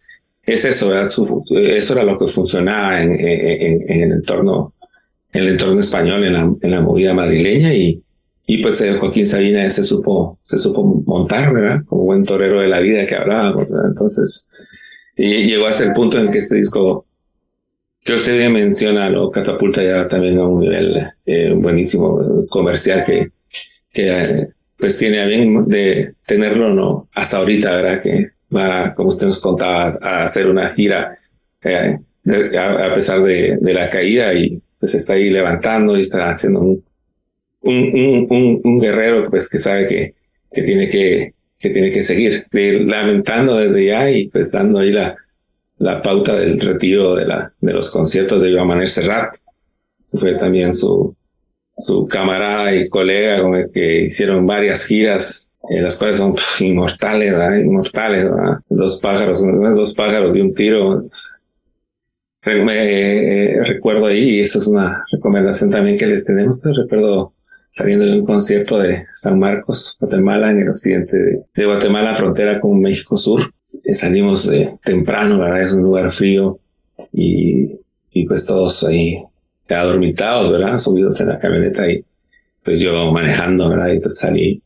es 0.46 0.64
eso, 0.64 0.88
¿verdad? 0.88 1.10
eso 1.50 1.92
era 1.94 2.02
lo 2.02 2.18
que 2.18 2.28
funcionaba 2.28 3.02
en, 3.02 3.12
en, 3.18 3.90
en, 3.90 4.02
el 4.02 4.12
entorno, 4.12 4.74
en 5.32 5.42
el 5.42 5.48
entorno 5.50 5.80
español, 5.80 6.24
en 6.24 6.34
la, 6.34 6.40
en 6.60 6.70
la 6.70 6.82
movida 6.82 7.14
madrileña 7.14 7.72
y, 7.72 8.02
y 8.46 8.62
pues 8.62 8.80
eh, 8.82 8.98
Joaquín 8.98 9.26
Sabina 9.26 9.68
se 9.70 9.84
supo, 9.84 10.38
se 10.42 10.58
supo 10.58 11.02
montar, 11.06 11.52
¿verdad? 11.52 11.82
Como 11.86 12.04
buen 12.04 12.24
torero 12.24 12.60
de 12.60 12.68
la 12.68 12.80
vida 12.80 13.06
que 13.06 13.14
hablábamos, 13.14 13.70
¿verdad? 13.70 13.88
Entonces, 13.88 14.46
y 15.16 15.46
llegó 15.46 15.66
hasta 15.66 15.84
el 15.84 15.92
punto 15.92 16.18
en 16.18 16.30
que 16.30 16.38
este 16.38 16.56
disco, 16.56 17.06
que 18.02 18.14
usted 18.14 18.36
bien 18.36 18.52
menciona, 18.52 19.08
lo 19.08 19.30
catapulta 19.30 19.82
ya 19.82 20.06
también 20.08 20.38
a 20.38 20.46
un 20.46 20.60
nivel 20.60 21.08
eh, 21.24 21.54
buenísimo 21.56 22.44
comercial 22.50 23.02
que, 23.02 23.30
que 23.90 24.08
eh, 24.10 24.48
pues 24.84 24.98
tiene 24.98 25.18
a 25.20 25.24
bien 25.24 25.66
de 25.66 26.12
tenerlo, 26.26 26.74
¿no? 26.74 27.08
Hasta 27.14 27.38
ahorita, 27.38 27.74
¿verdad? 27.74 28.02
Que 28.02 28.32
va, 28.54 28.94
como 28.94 29.08
usted 29.08 29.26
nos 29.26 29.40
contaba, 29.40 29.96
a 30.02 30.24
hacer 30.24 30.46
una 30.46 30.68
gira 30.68 31.16
eh, 31.62 31.98
a, 32.54 32.94
pesar 32.94 33.22
de, 33.22 33.56
la 33.62 33.88
caída 33.88 34.34
y 34.34 34.60
pues 34.78 34.94
está 34.94 35.14
ahí 35.14 35.30
levantando 35.30 35.96
y 35.96 36.02
está 36.02 36.28
haciendo 36.28 36.60
un, 36.60 36.84
un, 37.62 38.26
un, 38.28 38.60
un 38.62 38.78
guerrero 38.78 39.30
pues 39.30 39.48
que 39.48 39.58
sabe 39.58 39.86
que, 39.86 40.14
que 40.52 40.62
tiene 40.64 40.86
que, 40.86 41.32
que 41.58 41.70
tiene 41.70 41.90
que 41.90 42.02
seguir 42.02 42.46
lamentando 42.52 43.56
desde 43.56 43.86
ya 43.86 44.10
y 44.10 44.28
pues 44.28 44.52
dando 44.52 44.80
ahí 44.80 44.92
la, 44.92 45.16
la 45.78 46.02
pauta 46.02 46.36
del 46.36 46.60
retiro 46.60 47.14
de, 47.14 47.24
la, 47.24 47.54
de 47.58 47.72
los 47.72 47.90
conciertos 47.90 48.38
de 48.42 48.52
Joan 48.52 48.66
Manuel 48.66 48.88
Serrat, 48.88 49.34
fue 50.10 50.34
también 50.34 50.74
su, 50.74 51.16
su 51.78 52.06
camarada 52.06 52.74
y 52.74 52.88
colega 52.88 53.42
con 53.42 53.54
el 53.56 53.70
que 53.70 54.02
hicieron 54.02 54.46
varias 54.46 54.84
giras 54.84 55.50
eh, 55.70 55.80
las 55.80 55.96
cuales 55.96 56.18
son 56.18 56.34
inmortales, 56.60 57.32
¿verdad? 57.32 57.56
Inmortales, 57.56 58.24
¿verdad? 58.24 58.58
Dos 58.68 58.98
pájaros, 58.98 59.40
dos 59.42 59.94
pájaros 59.94 60.32
de 60.32 60.42
un 60.42 60.54
tiro. 60.54 61.02
Me, 62.44 63.54
eh, 63.54 63.64
recuerdo 63.64 64.06
ahí, 64.06 64.36
y 64.36 64.40
esto 64.40 64.58
es 64.58 64.66
una 64.66 65.04
recomendación 65.10 65.70
también 65.70 65.96
que 65.96 66.06
les 66.06 66.26
tenemos, 66.26 66.58
pero 66.62 66.82
recuerdo 66.82 67.32
saliendo 67.70 68.04
de 68.04 68.20
un 68.20 68.26
concierto 68.26 68.78
de 68.78 69.06
San 69.14 69.38
Marcos, 69.38 69.96
Guatemala, 69.98 70.50
en 70.50 70.60
el 70.60 70.68
occidente 70.68 71.16
de, 71.54 71.64
Guatemala, 71.64 72.14
frontera 72.14 72.60
con 72.60 72.78
México 72.80 73.16
Sur. 73.16 73.40
Eh, 73.84 73.94
salimos 73.94 74.50
temprano, 74.84 75.38
¿verdad? 75.38 75.62
Es 75.62 75.72
un 75.72 75.82
lugar 75.82 76.12
frío 76.12 76.58
y, 77.10 77.80
y 78.12 78.26
pues 78.26 78.44
todos 78.44 78.84
ahí 78.84 79.24
adormitados, 79.68 80.50
¿verdad? 80.52 80.78
Subidos 80.78 81.20
en 81.20 81.28
la 81.28 81.38
camioneta 81.38 81.90
y 81.90 82.04
pues 82.62 82.80
yo 82.80 83.12
manejando, 83.12 83.68
¿verdad? 83.68 83.92
Y 83.92 84.00
pues 84.00 84.18
salí 84.18 84.62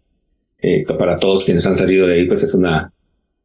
eh, 0.61 0.85
para 0.99 1.19
todos 1.19 1.45
quienes 1.45 1.67
han 1.67 1.77
salido 1.77 2.07
de 2.07 2.15
ahí, 2.15 2.25
pues 2.27 2.43
es 2.43 2.55
una, 2.55 2.93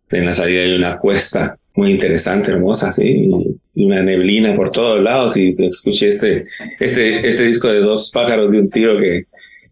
en 0.09 0.25
la 0.25 0.33
salida 0.33 0.61
hay 0.61 0.75
una 0.75 0.97
cuesta 0.97 1.57
muy 1.75 1.91
interesante, 1.91 2.51
hermosa, 2.51 2.91
sí, 2.93 3.29
y 3.75 3.85
una 3.85 4.03
neblina 4.03 4.55
por 4.55 4.71
todos 4.71 5.01
lados 5.01 5.35
y 5.37 5.55
escuché 5.57 6.09
este, 6.09 6.45
este, 6.79 7.27
este 7.27 7.43
disco 7.43 7.71
de 7.71 7.79
dos 7.79 8.11
pájaros 8.11 8.51
de 8.51 8.59
un 8.59 8.69
tiro 8.69 8.99
que 8.99 9.25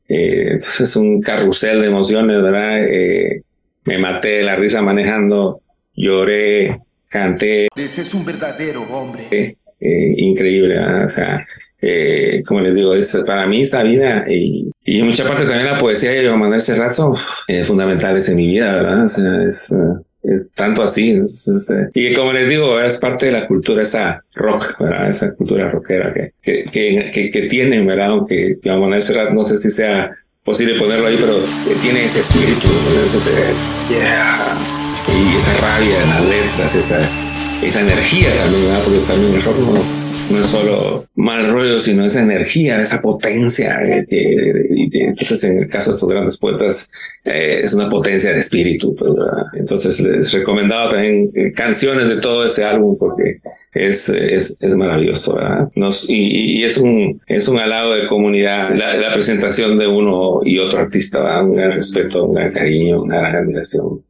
eh, 0.09 0.57
pues 0.57 0.81
es 0.81 0.95
un 0.95 1.21
carrusel 1.21 1.81
de 1.81 1.87
emociones, 1.87 2.41
¿verdad? 2.41 2.83
Eh, 2.83 3.43
me 3.85 3.97
maté 3.97 4.37
de 4.37 4.43
la 4.43 4.55
risa 4.55 4.81
manejando, 4.81 5.61
lloré, 5.95 6.79
canté. 7.07 7.67
Ese 7.75 8.01
es 8.01 8.13
un 8.13 8.25
verdadero 8.25 8.83
hombre. 8.91 9.27
Eh, 9.31 10.13
increíble, 10.17 10.75
¿verdad? 10.75 11.05
o 11.05 11.07
sea, 11.07 11.47
eh, 11.81 12.43
como 12.45 12.61
les 12.61 12.75
digo, 12.75 12.93
es 12.93 13.17
para 13.25 13.47
mí 13.47 13.65
Sabina 13.65 14.25
y, 14.29 14.71
y 14.83 14.99
en 14.99 15.05
mucha 15.05 15.27
parte 15.27 15.45
también 15.45 15.65
la 15.65 15.79
poesía 15.79 16.11
de 16.11 16.31
Manuel 16.31 16.61
Serrat 16.61 16.93
son 16.93 17.15
eh, 17.47 17.63
fundamentales 17.63 18.29
en 18.29 18.35
mi 18.35 18.47
vida, 18.47 18.73
¿verdad? 18.75 19.05
O 19.05 19.09
sea, 19.09 19.43
es, 19.47 19.71
eh, 19.71 20.01
es 20.23 20.51
tanto 20.53 20.83
así. 20.83 21.11
Eh, 21.11 21.89
y 21.93 22.13
como 22.13 22.33
les 22.33 22.47
digo, 22.47 22.79
es 22.79 22.97
parte 22.97 23.27
de 23.27 23.31
la 23.31 23.47
cultura 23.47 23.83
esa 23.83 24.23
rock, 24.35 24.79
¿verdad? 24.79 25.09
Esa 25.09 25.33
cultura 25.33 25.69
rockera 25.69 26.13
que, 26.13 26.33
que, 26.41 27.09
que, 27.11 27.29
que, 27.29 27.41
tienen, 27.43 27.85
¿verdad? 27.87 28.07
Aunque 28.07 28.57
Manuel 28.63 29.01
Serrat 29.01 29.31
no 29.31 29.45
sé 29.45 29.57
si 29.57 29.71
sea 29.71 30.11
posible 30.43 30.79
ponerlo 30.79 31.07
ahí, 31.07 31.17
pero 31.19 31.43
tiene 31.81 32.05
ese 32.05 32.21
espíritu, 32.21 32.67
ese, 33.05 33.31
yeah, 33.89 34.57
y 35.07 35.37
esa 35.37 35.53
rabia 35.53 36.03
en 36.03 36.09
las 36.09 36.25
letras, 36.25 36.75
esa, 36.75 37.09
esa 37.63 37.81
energía 37.81 38.29
también, 38.43 38.65
¿verdad? 38.65 38.81
Porque 38.83 38.99
también 39.07 39.33
el 39.35 39.41
rock 39.43 39.57
no 39.59 39.73
no 40.31 40.39
es 40.39 40.47
solo 40.47 41.07
mal 41.15 41.51
rollo, 41.51 41.81
sino 41.81 42.05
esa 42.05 42.21
energía, 42.21 42.81
esa 42.81 43.01
potencia. 43.01 43.79
Que, 44.07 44.67
entonces, 44.91 45.43
en 45.43 45.59
el 45.59 45.67
caso 45.67 45.91
de 45.91 45.95
estos 45.95 46.09
grandes 46.09 46.37
poetas, 46.37 46.89
eh, 47.25 47.61
es 47.63 47.73
una 47.73 47.89
potencia 47.89 48.31
de 48.31 48.39
espíritu. 48.39 48.95
Pues, 48.95 49.11
entonces, 49.53 49.99
les 49.99 50.31
recomendaba 50.31 50.91
también 50.91 51.29
eh, 51.35 51.51
canciones 51.51 52.07
de 52.07 52.17
todo 52.17 52.45
este 52.45 52.63
álbum 52.63 52.97
porque 52.97 53.39
es, 53.73 54.09
es, 54.09 54.57
es 54.59 54.75
maravilloso, 54.75 55.35
¿verdad? 55.35 55.69
Y, 56.07 56.63
es 56.63 56.77
un, 56.77 57.21
es 57.27 57.47
un 57.47 57.59
halago 57.59 57.93
de 57.93 58.07
comunidad, 58.07 58.75
la 58.75 59.13
presentación 59.13 59.77
de 59.79 59.87
uno 59.87 60.41
y 60.43 60.59
otro 60.59 60.79
artista, 60.79 61.41
un 61.43 61.55
gran 61.55 61.71
respeto, 61.71 62.25
un 62.25 62.35
gran 62.35 62.51
cariño, 62.51 63.03
una 63.03 63.19
gran 63.19 63.35
admiración. 63.35 64.03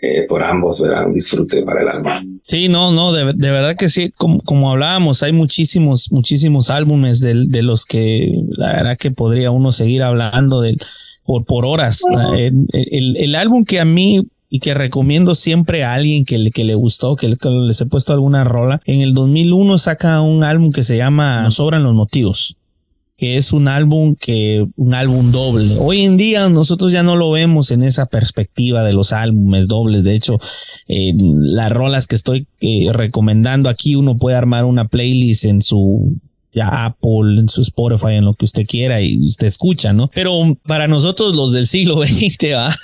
Eh, 0.00 0.26
por 0.28 0.42
ambos. 0.44 0.80
Un 0.80 1.12
disfrute 1.12 1.62
para 1.62 1.82
el 1.82 1.88
alma. 1.88 2.24
Sí, 2.42 2.68
no, 2.68 2.92
no, 2.92 3.12
de, 3.12 3.24
verdad 3.34 3.76
que 3.76 3.88
sí, 3.88 4.12
como, 4.16 4.40
como, 4.42 4.70
hablábamos, 4.70 5.24
hay 5.24 5.32
muchísimos, 5.32 6.12
muchísimos 6.12 6.70
álbumes 6.70 7.20
de, 7.20 7.46
de, 7.46 7.62
los 7.62 7.84
que 7.84 8.30
la 8.56 8.68
verdad 8.68 8.96
que 8.96 9.10
podría 9.10 9.50
uno 9.50 9.72
seguir 9.72 10.04
hablando 10.04 10.60
de, 10.60 10.76
por, 11.24 11.44
por 11.44 11.66
horas. 11.66 12.00
El, 12.36 12.66
el, 12.72 13.16
el, 13.16 13.34
álbum 13.34 13.64
que 13.64 13.80
a 13.80 13.84
mí 13.84 14.22
y 14.48 14.60
que 14.60 14.72
recomiendo 14.72 15.34
siempre 15.34 15.82
a 15.82 15.94
alguien 15.94 16.24
que 16.24 16.38
le, 16.38 16.52
que 16.52 16.64
le 16.64 16.76
gustó, 16.76 17.16
que, 17.16 17.36
que 17.36 17.50
les 17.50 17.80
he 17.80 17.86
puesto 17.86 18.12
alguna 18.12 18.44
rola, 18.44 18.80
en 18.84 19.00
el 19.00 19.14
2001 19.14 19.78
saca 19.78 20.20
un 20.20 20.44
álbum 20.44 20.70
que 20.70 20.84
se 20.84 20.96
llama 20.96 21.42
Nos 21.42 21.54
sobran 21.54 21.82
los 21.82 21.94
motivos 21.94 22.57
que 23.18 23.36
es 23.36 23.52
un 23.52 23.66
álbum 23.66 24.14
que 24.14 24.64
un 24.76 24.94
álbum 24.94 25.32
doble. 25.32 25.76
Hoy 25.78 26.02
en 26.02 26.16
día 26.16 26.48
nosotros 26.48 26.92
ya 26.92 27.02
no 27.02 27.16
lo 27.16 27.32
vemos 27.32 27.72
en 27.72 27.82
esa 27.82 28.06
perspectiva 28.06 28.84
de 28.84 28.92
los 28.92 29.12
álbumes 29.12 29.66
dobles. 29.66 30.04
De 30.04 30.14
hecho, 30.14 30.38
las 30.86 31.72
rolas 31.72 32.06
que 32.06 32.14
estoy 32.14 32.46
eh, 32.60 32.86
recomendando 32.92 33.68
aquí, 33.68 33.96
uno 33.96 34.16
puede 34.16 34.36
armar 34.36 34.64
una 34.64 34.86
playlist 34.86 35.46
en 35.46 35.62
su 35.62 36.16
ya 36.52 36.86
Apple, 36.86 37.40
en 37.40 37.48
su 37.48 37.62
Spotify, 37.62 38.14
en 38.14 38.24
lo 38.24 38.34
que 38.34 38.44
usted 38.44 38.66
quiera 38.66 39.00
y 39.00 39.18
usted 39.26 39.48
escucha, 39.48 39.92
¿no? 39.92 40.08
Pero 40.14 40.32
para 40.64 40.86
nosotros 40.86 41.34
los 41.34 41.52
del 41.52 41.66
siglo 41.66 41.96
XX, 42.06 42.54
¿va? 42.54 42.74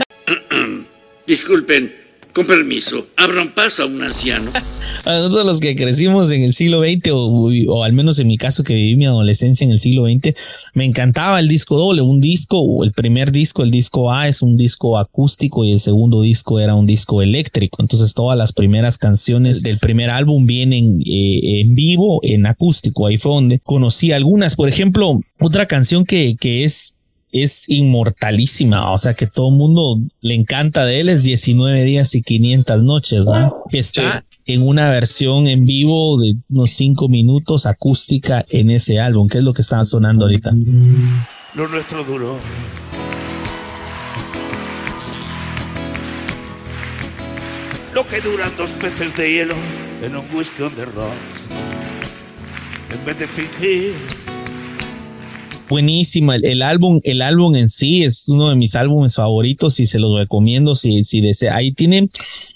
Disculpen, 1.28 1.92
con 2.34 2.46
permiso, 2.46 3.06
abran 3.16 3.54
paso 3.54 3.84
a 3.84 3.86
un 3.86 4.02
anciano. 4.02 4.50
A 5.06 5.14
nosotros 5.14 5.46
los 5.46 5.60
que 5.60 5.76
crecimos 5.76 6.30
en 6.30 6.42
el 6.42 6.52
siglo 6.52 6.80
XX, 6.80 7.10
o, 7.12 7.50
o 7.68 7.84
al 7.84 7.92
menos 7.92 8.18
en 8.18 8.26
mi 8.26 8.38
caso 8.38 8.62
que 8.62 8.74
viví 8.74 8.96
mi 8.96 9.04
adolescencia 9.06 9.64
en 9.64 9.70
el 9.70 9.78
siglo 9.78 10.04
XX, 10.04 10.34
me 10.74 10.84
encantaba 10.84 11.40
el 11.40 11.48
disco 11.48 11.76
doble. 11.76 12.02
Un 12.02 12.20
disco, 12.20 12.84
el 12.84 12.92
primer 12.92 13.30
disco, 13.30 13.62
el 13.62 13.70
disco 13.70 14.12
A 14.12 14.28
es 14.28 14.40
un 14.40 14.56
disco 14.56 14.98
acústico 14.98 15.64
y 15.64 15.72
el 15.72 15.80
segundo 15.80 16.22
disco 16.22 16.58
era 16.58 16.74
un 16.74 16.86
disco 16.86 17.22
eléctrico. 17.22 17.82
Entonces 17.82 18.14
todas 18.14 18.36
las 18.36 18.52
primeras 18.52 18.96
canciones 18.98 19.62
del 19.62 19.78
primer 19.78 20.10
álbum 20.10 20.46
vienen 20.46 21.00
eh, 21.00 21.60
en 21.60 21.74
vivo, 21.74 22.20
en 22.22 22.46
acústico. 22.46 23.06
Ahí 23.06 23.18
fue 23.18 23.32
donde 23.32 23.60
conocí 23.60 24.12
algunas. 24.12 24.56
Por 24.56 24.68
ejemplo, 24.68 25.20
otra 25.40 25.66
canción 25.66 26.04
que, 26.04 26.36
que 26.38 26.64
es 26.64 26.98
es 27.34 27.68
inmortalísima, 27.68 28.92
o 28.92 28.96
sea 28.96 29.14
que 29.14 29.26
todo 29.26 29.48
el 29.48 29.56
mundo 29.56 29.98
le 30.20 30.34
encanta 30.34 30.84
de 30.84 31.00
él, 31.00 31.08
es 31.08 31.24
19 31.24 31.82
días 31.82 32.14
y 32.14 32.22
500 32.22 32.84
noches, 32.84 33.24
¿no? 33.26 33.64
que 33.68 33.80
está 33.80 34.24
en 34.46 34.62
una 34.62 34.88
versión 34.88 35.48
en 35.48 35.66
vivo 35.66 36.20
de 36.20 36.36
unos 36.48 36.70
5 36.70 37.08
minutos 37.08 37.66
acústica 37.66 38.46
en 38.50 38.70
ese 38.70 39.00
álbum, 39.00 39.26
que 39.26 39.38
es 39.38 39.44
lo 39.44 39.52
que 39.52 39.62
está 39.62 39.84
sonando 39.84 40.26
ahorita. 40.26 40.52
Lo 41.54 41.66
nuestro 41.66 42.04
duró. 42.04 42.38
Lo 47.92 48.06
que 48.06 48.20
duran 48.20 48.52
dos 48.56 48.70
peces 48.70 49.16
de 49.16 49.32
hielo 49.32 49.56
en 50.02 50.14
un 50.14 50.24
whisky 50.32 50.62
on 50.62 50.74
the 50.76 50.84
rocks. 50.84 51.48
En 52.92 53.04
vez 53.04 53.18
de 53.18 53.26
fingir 53.26 54.23
buenísima. 55.74 56.36
El, 56.36 56.62
álbum, 56.62 57.00
el 57.02 57.20
álbum 57.20 57.56
en 57.56 57.68
sí 57.68 58.04
es 58.04 58.28
uno 58.28 58.48
de 58.48 58.54
mis 58.54 58.76
álbumes 58.76 59.16
favoritos 59.16 59.80
y 59.80 59.86
se 59.86 59.98
los 59.98 60.16
recomiendo 60.16 60.76
si, 60.76 61.02
si 61.02 61.20
desea. 61.20 61.56
Ahí 61.56 61.72
tiene, 61.72 62.10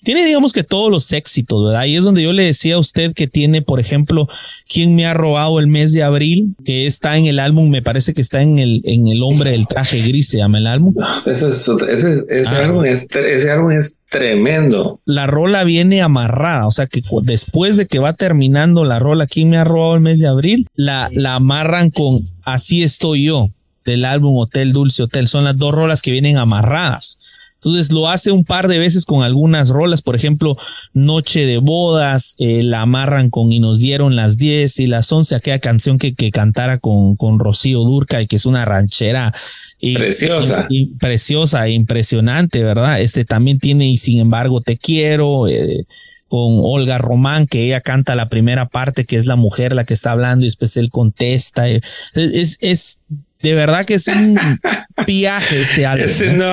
tiene, 0.08 0.24
digamos 0.24 0.54
que 0.54 0.64
todos 0.64 0.90
los 0.90 1.12
éxitos, 1.12 1.66
¿verdad? 1.66 1.82
Ahí 1.82 1.94
es 1.94 2.02
donde 2.02 2.22
yo 2.22 2.32
le 2.32 2.44
decía 2.44 2.76
a 2.76 2.78
usted 2.78 3.12
que 3.12 3.26
tiene, 3.26 3.60
por 3.60 3.78
ejemplo, 3.78 4.26
¿Quién 4.66 4.96
me 4.96 5.04
ha 5.04 5.12
robado 5.12 5.58
el 5.58 5.66
mes 5.66 5.92
de 5.92 6.02
abril? 6.02 6.54
Que 6.64 6.86
está 6.86 7.18
en 7.18 7.26
el 7.26 7.38
álbum, 7.38 7.68
me 7.68 7.82
parece 7.82 8.14
que 8.14 8.22
está 8.22 8.40
en 8.40 8.58
el, 8.58 8.80
en 8.84 9.06
el 9.08 9.22
hombre 9.22 9.50
del 9.50 9.66
traje 9.66 10.00
gris, 10.00 10.28
se 10.28 10.38
llama 10.38 10.56
el 10.56 10.66
álbum. 10.66 10.94
Ese, 11.26 11.32
es, 11.32 11.42
ese, 11.42 12.24
ese 12.30 12.48
Ah. 12.48 12.64
álbum 12.64 12.86
es, 12.86 13.06
ese 13.14 13.50
álbum 13.50 13.70
es 13.70 13.98
tremendo. 14.08 14.98
La 15.04 15.26
rola 15.26 15.64
viene 15.64 16.00
amarrada, 16.00 16.66
o 16.66 16.70
sea 16.70 16.86
que 16.86 17.02
después 17.24 17.76
de 17.76 17.86
que 17.86 17.98
va 17.98 18.14
terminando 18.14 18.84
la 18.84 18.98
rola, 18.98 19.26
¿Quién 19.26 19.50
me 19.50 19.58
ha 19.58 19.64
robado 19.64 19.94
el 19.94 20.00
mes 20.00 20.20
de 20.20 20.28
abril? 20.28 20.66
La, 20.74 21.10
la 21.12 21.34
amarran 21.34 21.90
con 21.90 22.24
Así 22.44 22.82
estoy 22.82 23.24
yo, 23.24 23.48
del 23.84 24.06
álbum 24.06 24.38
Hotel 24.38 24.72
Dulce 24.72 25.02
Hotel. 25.02 25.28
Son 25.28 25.44
las 25.44 25.58
dos 25.58 25.74
rolas 25.74 26.00
que 26.00 26.12
vienen 26.12 26.38
amarradas. 26.38 27.20
Entonces 27.62 27.92
lo 27.92 28.08
hace 28.08 28.30
un 28.30 28.44
par 28.44 28.68
de 28.68 28.78
veces 28.78 29.04
con 29.04 29.22
algunas 29.22 29.70
rolas, 29.70 30.00
por 30.02 30.14
ejemplo, 30.16 30.56
Noche 30.92 31.44
de 31.46 31.58
Bodas, 31.58 32.34
eh, 32.38 32.62
la 32.62 32.82
amarran 32.82 33.30
con 33.30 33.52
Y 33.52 33.58
nos 33.60 33.80
dieron 33.80 34.14
las 34.16 34.36
10 34.38 34.78
y 34.80 34.86
las 34.86 35.10
11, 35.10 35.34
aquella 35.34 35.58
canción 35.58 35.98
que, 35.98 36.14
que 36.14 36.30
cantara 36.30 36.78
con, 36.78 37.16
con 37.16 37.38
Rocío 37.40 37.80
Durca 37.80 38.22
y 38.22 38.26
que 38.26 38.36
es 38.36 38.46
una 38.46 38.64
ranchera 38.64 39.34
eh, 39.80 39.94
Preciosa. 39.94 40.66
y- 40.70 40.82
y 40.82 40.86
preciosa 40.96 41.66
e 41.66 41.72
impresionante, 41.72 42.62
¿verdad? 42.62 43.00
Este 43.00 43.24
también 43.24 43.58
tiene 43.58 43.88
Y 43.88 43.96
sin 43.96 44.20
embargo 44.20 44.60
te 44.60 44.76
quiero, 44.78 45.48
eh, 45.48 45.84
con 46.28 46.58
Olga 46.60 46.98
Román, 46.98 47.46
que 47.46 47.64
ella 47.64 47.80
canta 47.80 48.14
la 48.14 48.28
primera 48.28 48.68
parte, 48.68 49.04
que 49.06 49.16
es 49.16 49.26
la 49.26 49.36
mujer 49.36 49.74
la 49.74 49.84
que 49.84 49.94
está 49.94 50.10
hablando 50.12 50.44
y 50.44 50.48
después 50.48 50.76
él 50.76 50.90
contesta. 50.90 51.68
eh, 51.70 51.80
Es, 52.14 52.58
es 52.60 53.00
de 53.42 53.54
verdad 53.54 53.84
que 53.86 53.94
es 53.94 54.08
un 54.08 54.38
viaje 55.06 55.60
este 55.60 55.86
álbum. 55.86 56.06
Ese 56.06 56.32
¿no? 56.36 56.52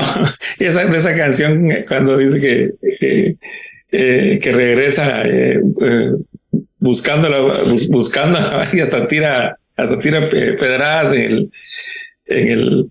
esa, 0.60 0.84
esa 0.84 1.16
canción 1.16 1.68
cuando 1.88 2.18
dice 2.18 2.40
que, 2.42 2.72
que, 3.00 3.36
eh, 3.92 4.40
que 4.42 4.52
regresa 4.52 5.24
eh, 5.24 5.60
eh, 5.82 6.12
buscándola, 6.80 7.40
bus- 7.68 7.88
buscando 7.90 8.38
y 8.74 8.80
hasta 8.80 9.08
tira, 9.08 9.58
hasta 9.76 9.98
tira 10.00 10.20
eh, 10.32 10.56
pedradas 10.60 11.14
en 11.14 11.22
el, 11.32 11.50
en 12.28 12.48
el, 12.50 12.90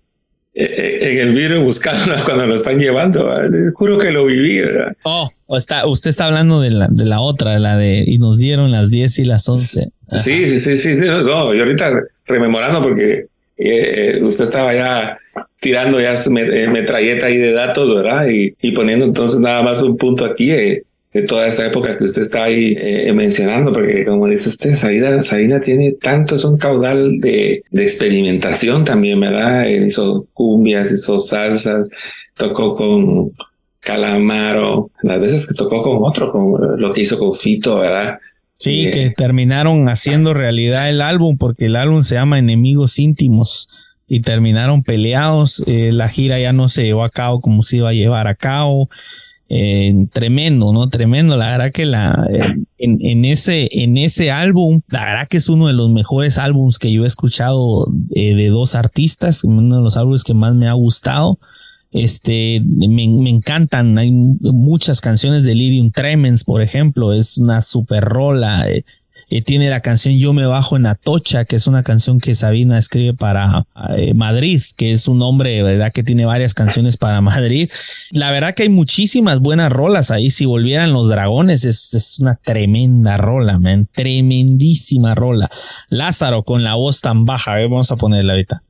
eh, 0.55 0.99
en 1.01 1.19
el 1.29 1.33
vidrio 1.35 1.63
buscándola 1.63 2.21
cuando 2.25 2.47
lo 2.47 2.55
están 2.55 2.79
llevando. 2.79 3.29
Juro 3.75 3.99
que 3.99 4.13
lo 4.13 4.25
viví, 4.27 4.61
¿verdad? 4.61 4.93
Oh, 5.05 5.29
está, 5.57 5.87
usted 5.87 6.11
está 6.11 6.27
hablando 6.27 6.61
de 6.61 6.71
la, 6.71 6.89
de 6.91 7.05
la 7.05 7.21
otra, 7.21 7.53
de 7.53 7.61
la 7.61 7.77
de 7.77 8.05
y 8.07 8.19
nos 8.19 8.39
dieron 8.39 8.71
las 8.71 8.91
10 8.91 9.19
y 9.21 9.25
las 9.25 9.49
11. 9.49 9.89
Ajá. 10.09 10.23
Sí, 10.23 10.49
sí, 10.49 10.59
sí, 10.59 10.77
sí. 10.77 10.95
No, 10.97 11.55
yo 11.55 11.63
ahorita 11.65 11.93
rememorando 12.27 12.83
porque 12.83 13.27
eh, 13.57 14.21
usted 14.23 14.45
estaba 14.45 14.75
ya 14.75 15.19
tirando 15.61 16.01
ya 16.01 16.15
eh, 16.15 16.69
metralleta 16.69 17.27
ahí 17.27 17.37
de 17.37 17.53
datos, 17.53 17.95
¿verdad? 17.95 18.29
Y, 18.29 18.55
y 18.61 18.73
poniendo 18.73 19.05
entonces 19.05 19.41
nada 19.41 19.63
más 19.63 19.83
un 19.83 19.97
punto 19.97 20.25
aquí 20.25 20.51
de 20.51 21.23
toda 21.23 21.47
esa 21.47 21.65
época 21.65 21.97
que 21.97 22.05
usted 22.05 22.23
está 22.23 22.45
ahí 22.45 22.77
eh, 22.77 23.13
mencionando, 23.13 23.73
porque 23.73 24.05
como 24.05 24.27
dice 24.27 24.49
usted, 24.49 24.75
Sabina 24.75 25.61
tiene 25.61 25.93
tanto, 25.93 26.35
es 26.35 26.45
un 26.45 26.59
caudal 26.59 27.21
de, 27.21 27.63
de 27.71 27.83
experimentación 27.83 28.85
también, 28.85 29.21
¿verdad? 29.21 29.67
Hizo 29.67 30.27
cumbias, 30.33 30.91
hizo 30.91 31.19
salsas, 31.19 31.89
tocó 32.37 32.75
con 32.75 33.31
Calamaro, 33.79 34.91
las 35.03 35.21
veces 35.21 35.47
que 35.47 35.55
tocó 35.55 35.83
con 35.83 35.99
otro, 36.01 36.33
con 36.33 36.81
lo 36.81 36.93
que 36.93 37.03
hizo 37.03 37.19
con 37.19 37.33
Fito, 37.33 37.79
¿verdad? 37.79 38.19
Sí, 38.59 38.87
Eh, 38.87 38.91
que 38.91 39.11
terminaron 39.11 39.89
haciendo 39.89 40.33
realidad 40.35 40.89
el 40.89 41.01
álbum 41.01 41.37
porque 41.37 41.67
el 41.67 41.77
álbum 41.77 42.03
se 42.03 42.15
llama 42.15 42.39
Enemigos 42.39 42.99
íntimos 42.99 43.69
y 44.09 44.21
terminaron 44.21 44.83
peleados. 44.83 45.63
Eh, 45.67 45.91
la 45.93 46.09
gira 46.09 46.39
ya 46.39 46.53
no 46.53 46.69
se 46.69 46.85
llevó 46.85 47.05
a 47.05 47.11
cabo 47.11 47.41
como 47.41 47.63
se 47.63 47.79
iba 47.79 47.91
a 47.91 47.95
llevar 47.95 48.29
a 48.29 48.35
cabo. 48.35 48.89
Eh, 49.51 50.07
tremendo, 50.13 50.73
¿no? 50.73 50.89
Tremendo. 50.89 51.37
La 51.37 51.51
verdad 51.51 51.73
que 51.73 51.85
la 51.85 52.27
eh, 52.33 52.55
en, 52.79 52.99
en 53.01 53.25
ese 53.25 53.69
en 53.71 53.97
ese 53.97 54.31
álbum, 54.31 54.81
la 54.89 55.05
verdad 55.05 55.29
que 55.29 55.37
es 55.37 55.49
uno 55.49 55.67
de 55.67 55.75
los 55.75 55.91
mejores 55.91 56.39
álbums 56.39 56.79
que 56.79 56.93
yo 56.93 57.05
he 57.05 57.07
escuchado 57.07 57.87
de 58.09 58.49
dos 58.49 58.75
artistas, 58.75 59.45
uno 59.45 59.77
de 59.77 59.83
los 59.83 59.97
álbumes 59.97 60.25
que 60.25 60.35
más 60.35 60.55
me 60.55 60.69
ha 60.69 60.73
gustado. 60.73 61.39
Este, 61.95 62.61
me, 62.61 63.05
encantan. 63.31 63.97
Hay 63.97 64.11
muchas 64.11 65.01
canciones 65.01 65.45
de 65.45 65.55
Lyrium 65.55 65.93
Tremens, 65.93 66.43
por 66.45 66.61
ejemplo. 66.61 67.13
Es 67.13 67.39
una 67.39 67.63
super 67.63 68.05
rola. 68.05 68.69
Eh, 68.69 68.85
eh, 69.31 69.43
tiene 69.43 69.71
la 69.71 69.81
canción 69.81 70.19
Yo 70.19 70.33
me 70.33 70.45
bajo 70.45 70.77
en 70.77 70.87
Atocha, 70.87 71.45
que 71.45 71.57
es 71.57 71.67
una 71.67 71.83
canción 71.83 72.19
que 72.19 72.35
Sabina 72.35 72.79
escribe 72.79 73.15
para 73.15 73.67
eh, 73.97 74.13
Madrid, 74.13 74.61
que 74.77 74.93
es 74.93 75.07
un 75.07 75.23
hombre, 75.23 75.63
¿verdad? 75.63 75.93
Que 75.93 76.03
tiene 76.03 76.27
varias 76.27 76.53
canciones 76.53 76.97
para 76.97 77.21
Madrid. 77.23 77.71
La 78.11 78.33
verdad 78.33 78.55
que 78.55 78.65
hay 78.65 78.69
muchísimas 78.71 79.39
buenas 79.39 79.73
rolas 79.73 80.11
ahí. 80.11 80.31
Si 80.31 80.47
volvieran 80.47 80.93
los 80.93 81.09
dragones, 81.09 81.65
es, 81.65 81.95
es 81.95 82.19
una 82.19 82.35
tremenda 82.35 83.17
rola, 83.19 83.61
man. 83.61 83.89
Tremendísima 83.95 85.15
rola. 85.15 85.49
Lázaro 85.91 86.43
con 86.43 86.65
la 86.65 86.75
voz 86.75 87.01
tan 87.01 87.25
baja. 87.25 87.53
A 87.53 87.57
ver, 87.57 87.69
vamos 87.69 87.93
a 87.93 87.97
ponerla 87.97 88.33
ahorita. 88.33 88.63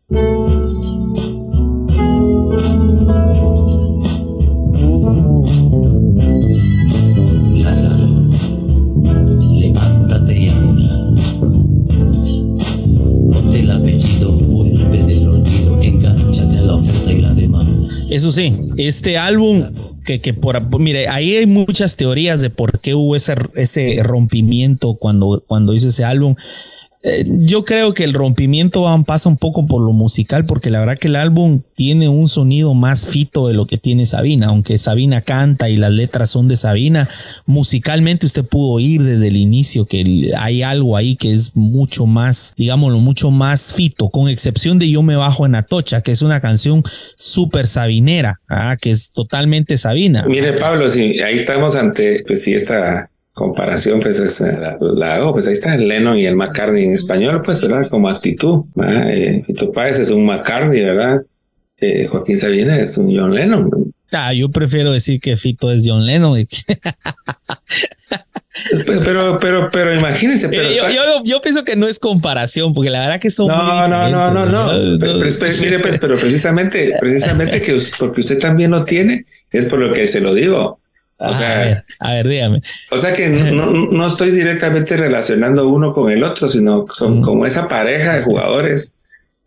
Eso 18.25 18.33
sí, 18.33 18.55
este 18.79 19.19
álbum 19.19 19.71
que, 20.07 20.23
que 20.23 20.33
por 20.33 20.81
mire, 20.81 21.09
ahí 21.09 21.37
hay 21.37 21.47
muchas 21.47 21.97
teorías 21.97 22.41
de 22.41 22.49
por 22.49 22.81
qué 22.81 22.95
hubo 22.95 23.15
ese, 23.17 23.35
ese 23.55 24.03
rompimiento 24.03 24.95
cuando, 24.95 25.45
cuando 25.47 25.75
hizo 25.75 25.89
ese 25.89 26.05
álbum. 26.05 26.35
Eh, 27.07 27.25
yo 27.27 27.67
creo 27.67 27.93
que 27.93 28.03
el 28.03 28.15
rompimiento 28.15 28.87
pasa 29.07 29.29
un 29.29 29.37
poco 29.37 29.67
por 29.67 29.83
lo 29.85 29.93
musical, 29.93 30.47
porque 30.47 30.71
la 30.71 30.81
verdad 30.81 30.97
que 30.97 31.09
el 31.09 31.17
álbum 31.17 31.61
tiene 31.75 32.09
un 32.09 32.29
sonido 32.29 32.73
más 32.73 33.07
fito 33.07 33.47
de 33.47 33.55
lo 33.55 33.67
que 33.67 33.77
tiene 33.77 34.07
Sabina, 34.07 34.47
aunque 34.47 34.79
Sabina 34.79 35.21
canta 35.21 35.69
y 35.69 35.77
las 35.77 35.93
letras 35.93 36.31
son 36.31 36.49
de 36.49 36.57
Sabina, 36.57 37.07
musicalmente 37.45 38.25
usted 38.25 38.43
pudo 38.45 38.73
oír 38.73 39.03
desde 39.03 39.29
el 39.29 39.37
inicio 39.37 39.85
que 39.85 40.33
hay 40.39 40.63
algo 40.63 40.97
ahí 40.97 41.17
que 41.17 41.33
es 41.33 41.55
mucho 41.55 42.07
más, 42.07 42.55
digámoslo, 42.57 43.01
mucho 43.01 43.31
más 43.31 43.75
fito, 43.75 44.09
con 44.09 44.29
excepción 44.29 44.79
de 44.79 44.89
Yo 44.89 45.03
me 45.03 45.17
bajo 45.17 45.45
en 45.45 45.57
Atocha, 45.57 46.01
que 46.01 46.13
es 46.13 46.23
una 46.23 46.41
canción 46.41 46.83
súper 47.17 47.67
sabinera, 47.67 48.41
ah, 48.49 48.79
que 48.81 48.91
es 48.91 49.11
totalmente 49.11 49.77
Sabina. 49.77 50.25
Mire, 50.27 50.55
Pablo, 50.55 50.89
sí, 50.89 51.21
ahí 51.21 51.37
estamos 51.37 51.77
ante, 51.77 52.25
pues 52.27 52.43
sí, 52.43 52.55
esta 52.55 53.11
comparación, 53.35 54.01
pues 54.01 54.19
es, 54.21 54.41
eh, 54.41 54.57
la, 54.59 54.79
la 54.81 55.17
hago, 55.17 55.33
pues 55.33 55.47
ahí 55.47 55.53
está 55.55 55.75
el 55.75 55.87
Lennon 55.89 56.17
y 56.19 56.25
el 56.25 56.37
McCartney 56.37 56.85
en 56.85 56.95
español, 56.95 57.43
pues, 57.45 57.61
¿verdad? 57.61 57.89
Como 57.91 58.09
actitud. 58.09 58.65
¿verdad? 58.75 59.11
Eh, 59.13 59.43
Fito 59.47 59.71
Páez 59.73 59.99
es 59.99 60.11
un 60.11 60.25
McCartney, 60.25 60.81
¿verdad? 60.83 61.21
Eh, 61.79 62.07
Joaquín 62.07 62.39
Sabina 62.39 62.77
es 62.79 62.97
un 62.97 63.15
John 63.17 63.35
Lennon. 63.35 63.69
Ah, 64.13 64.33
yo 64.33 64.49
prefiero 64.51 64.93
decir 64.93 65.21
que 65.21 65.37
Fito 65.37 65.71
es 65.73 65.83
John 65.85 66.07
Lennon. 66.07 66.39
y 66.39 66.47
que- 66.47 66.57
Pero, 68.87 69.01
pero, 69.03 69.39
pero, 69.41 69.69
pero 69.73 69.93
imagínense, 69.95 70.49
pero 70.49 70.71
yo, 70.71 70.89
yo, 70.89 71.25
yo 71.25 71.41
pienso 71.43 71.65
que 71.65 71.75
no 71.75 71.89
es 71.89 71.99
comparación, 71.99 72.73
porque 72.73 72.89
la 72.89 73.01
verdad 73.01 73.21
que 73.21 73.29
son. 73.31 73.49
muy 73.49 73.57
no, 73.57 73.89
no, 73.89 74.09
no, 74.09 74.31
no, 74.33 74.47
no. 74.47 74.73
diferentes, 74.73 74.99
Pero, 75.01 75.19
pero, 75.19 75.37
pero, 75.41 75.61
mire, 75.61 75.79
pues, 75.81 75.99
pero 75.99 76.17
precisamente, 76.17 76.95
precisamente 77.01 77.61
que 77.61 77.77
porque 77.99 78.21
usted 78.21 78.39
también 78.39 78.71
lo 78.71 78.85
tiene, 78.85 79.27
es 79.51 79.67
por 79.67 79.81
lo 79.81 79.93
que 79.93 80.07
se 80.07 80.21
lo 80.21 80.33
digo. 80.35 80.79
O 81.17 81.25
Ajá, 81.27 81.35
sea, 81.39 81.61
a 81.61 81.65
ver, 81.65 81.85
a 82.01 82.13
ver, 82.15 82.29
dígame. 82.29 82.63
O 82.91 82.99
sea 82.99 83.13
que 83.13 83.29
no, 83.29 83.71
no- 83.71 83.87
no 83.91 84.07
estoy 84.09 84.31
directamente 84.33 84.97
relacionando 84.97 85.69
uno 85.69 85.93
con 85.93 86.11
el 86.11 86.23
otro, 86.25 86.49
sino 86.49 86.87
son 86.93 87.23
como 87.23 87.47
esa 87.47 87.69
pareja 87.69 88.17
de 88.17 88.23
jugadores, 88.23 88.95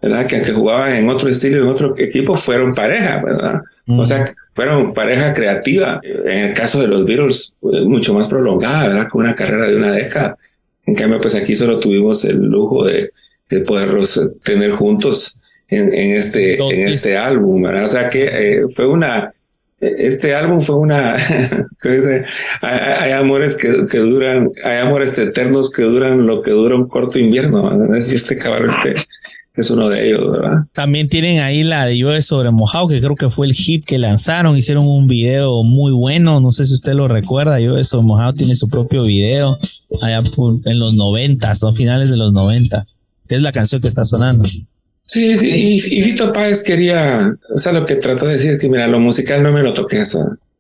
¿verdad? 0.02 0.26
Que 0.28 0.38
aunque 0.38 0.54
jugaban 0.54 0.96
en 0.96 1.10
otro 1.10 1.28
estilo, 1.30 1.62
en 1.62 1.68
otro 1.68 1.96
equipo, 1.98 2.38
fueron 2.38 2.74
pareja, 2.74 3.22
¿verdad? 3.24 3.62
O 3.88 4.06
sea, 4.06 4.34
fueron 4.56 4.94
pareja 4.94 5.34
creativa. 5.34 6.00
En 6.04 6.46
el 6.50 6.54
caso 6.54 6.80
de 6.82 6.88
los 6.88 7.06
Beatles, 7.06 7.56
eh, 7.64 7.82
mucho 7.86 8.14
más 8.14 8.28
prolongada, 8.28 8.88
¿verdad? 8.88 9.08
Con 9.10 9.24
una 9.24 9.36
carrera 9.36 9.68
de 9.68 9.76
una 9.76 9.92
década. 9.92 10.38
En 10.86 10.96
cambio, 10.96 11.20
pues 11.20 11.36
aquí 11.36 11.54
solo 11.54 11.80
tuvimos 11.80 12.24
el 12.26 12.38
lujo 12.38 12.86
de, 12.86 13.12
de 13.50 13.60
poderlos 13.62 14.16
eh, 14.18 14.22
tener 14.44 14.72
juntos 14.72 15.36
en, 15.68 15.94
en 15.94 16.12
este, 16.16 16.56
Dos 16.56 16.74
en 16.74 16.88
este 16.88 17.18
álbum, 17.18 17.62
¿verdad? 17.62 17.86
O 17.86 17.90
sea 17.90 18.10
que 18.10 18.24
eh, 18.32 18.62
fue 18.74 18.88
una, 18.88 19.34
este 19.80 20.34
álbum 20.36 20.62
fue 20.62 20.76
una, 20.78 21.16
hay, 22.62 23.12
amores 23.12 23.56
que, 23.58 23.98
duran, 24.00 24.50
hay 24.64 24.78
amores 24.78 25.18
eternos 25.18 25.72
que 25.72 25.84
duran 25.84 26.26
lo 26.26 26.42
que 26.42 26.52
dura 26.52 26.76
un 26.76 26.88
corto 26.88 27.20
invierno. 27.20 27.70
Y 27.98 28.14
este 28.16 28.38
cabrón 28.38 28.72
este 28.84 29.06
es 29.56 29.72
uno 29.72 29.90
de 29.90 30.08
ellos, 30.08 30.32
¿verdad? 30.32 30.66
También 30.74 31.08
tienen 31.10 31.42
ahí 31.42 31.64
la 31.64 31.86
de 31.86 31.98
Llueve 31.98 32.22
sobre 32.22 32.52
mojado, 32.52 32.88
que 32.88 33.00
creo 33.02 33.16
que 33.16 33.30
fue 33.30 33.48
el 33.48 33.54
hit 33.54 33.86
que 33.86 33.98
lanzaron. 33.98 34.56
Hicieron 34.56 34.86
un 34.88 35.08
video 35.08 35.64
muy 35.64 35.92
bueno. 35.92 36.40
No 36.40 36.52
sé 36.52 36.66
si 36.66 36.74
usted 36.76 36.94
lo 36.94 37.08
recuerda. 37.08 37.60
Llueve 37.60 37.84
sobre 37.84 38.06
mojado 38.06 38.34
tiene 38.34 38.56
su 38.56 38.70
propio 38.70 39.04
video 39.04 39.58
allá 40.04 40.22
por- 40.22 40.60
en 40.66 40.78
los 40.80 40.94
noventas, 40.94 41.60
son 41.60 41.74
finales 41.74 42.12
de 42.12 42.18
los 42.18 42.34
noventas. 42.34 43.02
Es 43.30 43.42
la 43.42 43.52
canción 43.52 43.82
que 43.82 43.88
está 43.88 44.04
sonando. 44.04 44.48
Sí, 45.08 45.38
sí, 45.38 45.50
y, 45.50 46.00
y 46.00 46.04
Fito 46.04 46.34
Páez 46.34 46.64
quería, 46.64 47.34
o 47.56 47.58
sea, 47.58 47.72
lo 47.72 47.86
que 47.86 47.96
trató 47.96 48.28
de 48.28 48.34
decir 48.34 48.52
es 48.52 48.60
que, 48.60 48.68
mira, 48.70 48.88
lo 48.88 49.00
musical 49.00 49.42
no 49.42 49.54
me 49.54 49.64
lo 49.64 49.74
toques, 49.74 50.18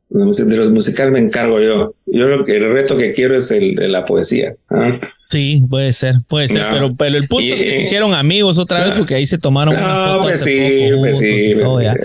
mus- 0.09 0.37
de 0.37 0.55
lo 0.57 0.69
musical 0.71 1.11
me 1.11 1.19
encargo 1.19 1.59
yo. 1.61 1.93
Yo 2.05 2.27
lo 2.27 2.45
que, 2.45 2.55
el 2.55 2.71
reto 2.71 2.95
que 2.97 3.11
quiero 3.11 3.35
es 3.35 3.51
el, 3.51 3.75
la 3.91 4.05
poesía. 4.05 4.55
¿ah? 4.69 4.97
Sí, 5.29 5.59
puede 5.69 5.91
ser, 5.91 6.15
puede 6.29 6.47
ser, 6.47 6.61
No. 6.61 6.69
pero, 6.71 6.95
pero 6.95 7.17
el 7.17 7.27
punto 7.27 7.43
Y- 7.43 7.51
es 7.51 7.61
que 7.61 7.71
se 7.75 7.81
hicieron 7.81 8.13
amigos 8.13 8.57
otra 8.57 8.85
vez 8.85 8.93
porque 8.97 9.15
ahí 9.15 9.27
se 9.27 9.37
tomaron 9.37 9.75
una 9.75 9.85
No, 9.85 10.07
foto 10.13 10.21
pues 10.21 10.35
hace 10.41 10.69
sí, 10.69 10.85
poco 10.91 10.99
pues 11.01 11.13
juntos 11.15 11.41
sí. 11.41 11.51
y 11.51 11.57
todo, 11.59 11.81
ya. 11.81 11.95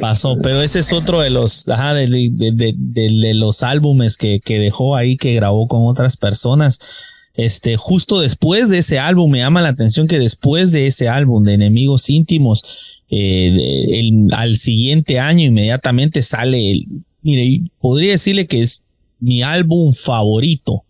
pasó, 0.00 0.38
pero 0.40 0.62
ese 0.62 0.78
es 0.78 0.92
otro 0.92 1.20
de 1.22 1.30
los, 1.30 1.68
ajá, 1.68 1.94
de, 1.94 2.06
de- 2.06 2.30
de- 2.30 2.74
de- 2.76 3.10
de 3.10 3.34
los 3.34 3.64
álbumes 3.64 4.16
que, 4.16 4.38
que 4.38 4.60
dejó 4.60 4.94
ahí, 4.94 5.16
que 5.16 5.34
grabó 5.34 5.66
con 5.66 5.80
otras 5.86 6.16
personas. 6.16 6.78
Este, 7.34 7.76
justo 7.76 8.20
después 8.20 8.68
de 8.68 8.78
ese 8.78 8.98
álbum, 8.98 9.30
me 9.30 9.38
llama 9.38 9.60
la 9.60 9.70
atención 9.70 10.06
que 10.06 10.20
después 10.20 10.70
de 10.70 10.86
ese 10.86 11.08
álbum 11.08 11.42
de 11.42 11.54
Enemigos 11.54 12.08
Íntimos, 12.08 13.02
eh, 13.10 14.10
al 14.32 14.56
siguiente 14.56 15.18
año 15.18 15.46
inmediatamente 15.46 16.22
sale, 16.22 16.70
el, 16.70 16.86
mire, 17.22 17.68
podría 17.80 18.12
decirle 18.12 18.46
que 18.46 18.60
es 18.60 18.84
mi 19.18 19.42
álbum 19.42 19.92
favorito 19.92 20.84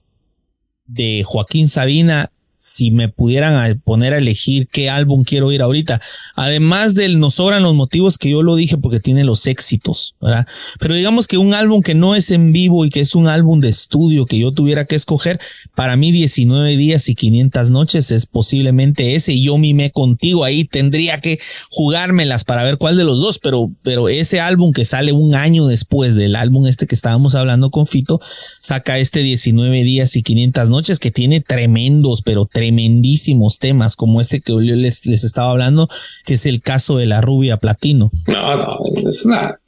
de 0.87 1.23
Joaquín 1.25 1.69
Sabina 1.69 2.31
si 2.65 2.91
me 2.91 3.11
pudieran 3.11 3.79
poner 3.85 4.15
a 4.15 4.19
elegir 4.19 4.69
qué 4.69 4.89
álbum 4.89 5.23
quiero 5.23 5.53
ir 5.53 5.61
ahorita. 5.61 6.01
Además 6.35 6.95
del 6.95 7.21
Nos 7.21 7.35
sobran 7.35 7.63
los 7.63 7.75
motivos 7.75 8.17
que 8.17 8.31
yo 8.31 8.43
lo 8.43 8.57
dije 8.57 8.79
porque 8.79 9.01
tiene 9.01 9.23
los 9.23 9.47
éxitos, 9.47 10.15
¿verdad? 10.19 10.47
Pero 10.81 10.95
digamos 10.95 11.29
que 11.29 11.37
un 11.37 11.53
álbum 11.53 11.83
que 11.83 11.95
no 11.95 12.15
es 12.15 12.31
en 12.31 12.53
vivo 12.53 12.87
y 12.87 12.91
que 12.91 13.01
es 13.01 13.15
un 13.15 13.29
álbum 13.29 13.61
de 13.61 13.69
estudio 13.69 14.25
que 14.25 14.39
yo 14.39 14.51
tuviera 14.53 14.87
que 14.87 14.97
escoger, 14.97 15.39
para 15.75 15.97
mí 15.97 16.11
19 16.11 16.79
días 16.79 17.07
y 17.11 17.15
500 17.15 17.71
noches 17.71 18.11
es 18.11 18.25
posiblemente 18.25 19.15
ese. 19.15 19.39
Yo 19.39 19.59
mimé 19.59 19.91
contigo, 19.91 20.43
ahí 20.43 20.65
tendría 20.65 21.21
que 21.21 21.39
jugármelas 21.69 22.45
para 22.45 22.65
ver 22.65 22.79
cuál 22.79 22.97
de 22.97 23.05
los 23.05 23.21
dos, 23.21 23.39
pero, 23.41 23.71
pero 23.83 24.09
ese 24.09 24.41
álbum 24.41 24.73
que 24.73 24.87
sale 24.87 25.13
un 25.13 25.35
año 25.35 25.67
después 25.67 26.17
del 26.17 26.35
álbum 26.35 26.67
este 26.67 26.87
que 26.87 26.95
estábamos 26.95 27.35
hablando 27.35 27.71
con 27.71 27.87
Fito, 27.87 28.21
saca 28.61 28.99
este 28.99 29.21
19 29.21 29.83
días 29.83 30.17
y 30.17 30.23
500 30.23 30.71
noches 30.71 30.99
que 30.99 31.11
tiene 31.11 31.43
tremendos, 31.43 32.23
pero 32.23 32.49
tremendísimos 32.55 33.59
temas, 33.59 33.97
como 33.97 34.21
este 34.21 34.41
que 34.41 34.53
yo 34.53 34.61
les, 34.61 35.05
les 35.07 35.25
estaba 35.25 35.51
hablando, 35.51 35.89
que 36.25 36.35
es 36.35 36.47
el 36.47 36.63
caso 36.63 36.97
de 36.97 37.07
la 37.07 37.21
rubia 37.21 37.59
platino. 37.59 38.11
No, 38.29 38.57
no, 38.57 38.79
es 39.11 39.25
una, 39.27 39.59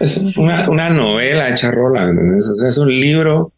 es 0.00 0.16
una, 0.36 0.68
una 0.68 0.90
novela 0.90 1.48
hecha 1.50 1.70
rola, 1.70 2.10
es 2.68 2.76
un 2.78 2.88
libro, 3.00 3.52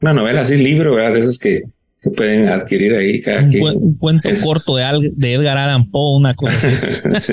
una 0.00 0.12
novela 0.12 0.42
así, 0.42 0.56
libro, 0.56 0.94
¿verdad? 0.94 1.14
De 1.14 1.20
esos 1.20 1.38
que, 1.38 1.62
que 2.02 2.10
pueden 2.10 2.48
adquirir 2.48 2.94
ahí 2.94 3.20
cada 3.22 3.42
Un, 3.42 3.50
quien. 3.50 3.64
un 3.76 3.94
cuento 3.96 4.28
Es- 4.28 4.42
corto 4.42 4.76
de, 4.76 4.84
Al- 4.84 5.12
de 5.16 5.32
Edgar 5.34 5.56
Allan 5.56 5.90
Poe, 5.90 6.16
una 6.18 6.34
cosa 6.34 6.54
así. 6.56 6.68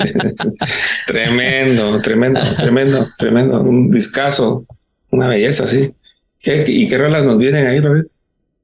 tremendo, 1.06 2.00
tremendo, 2.00 2.40
tremendo, 2.56 3.08
tremendo, 3.18 3.60
un 3.62 3.90
discazo, 3.90 4.64
una 5.10 5.28
belleza, 5.28 5.66
sí. 5.68 5.92
¿Qué, 6.40 6.64
¿Y 6.66 6.88
qué 6.88 6.96
rolas 6.96 7.24
nos 7.24 7.36
vienen 7.38 7.66
ahí, 7.66 7.80
David? 7.80 8.04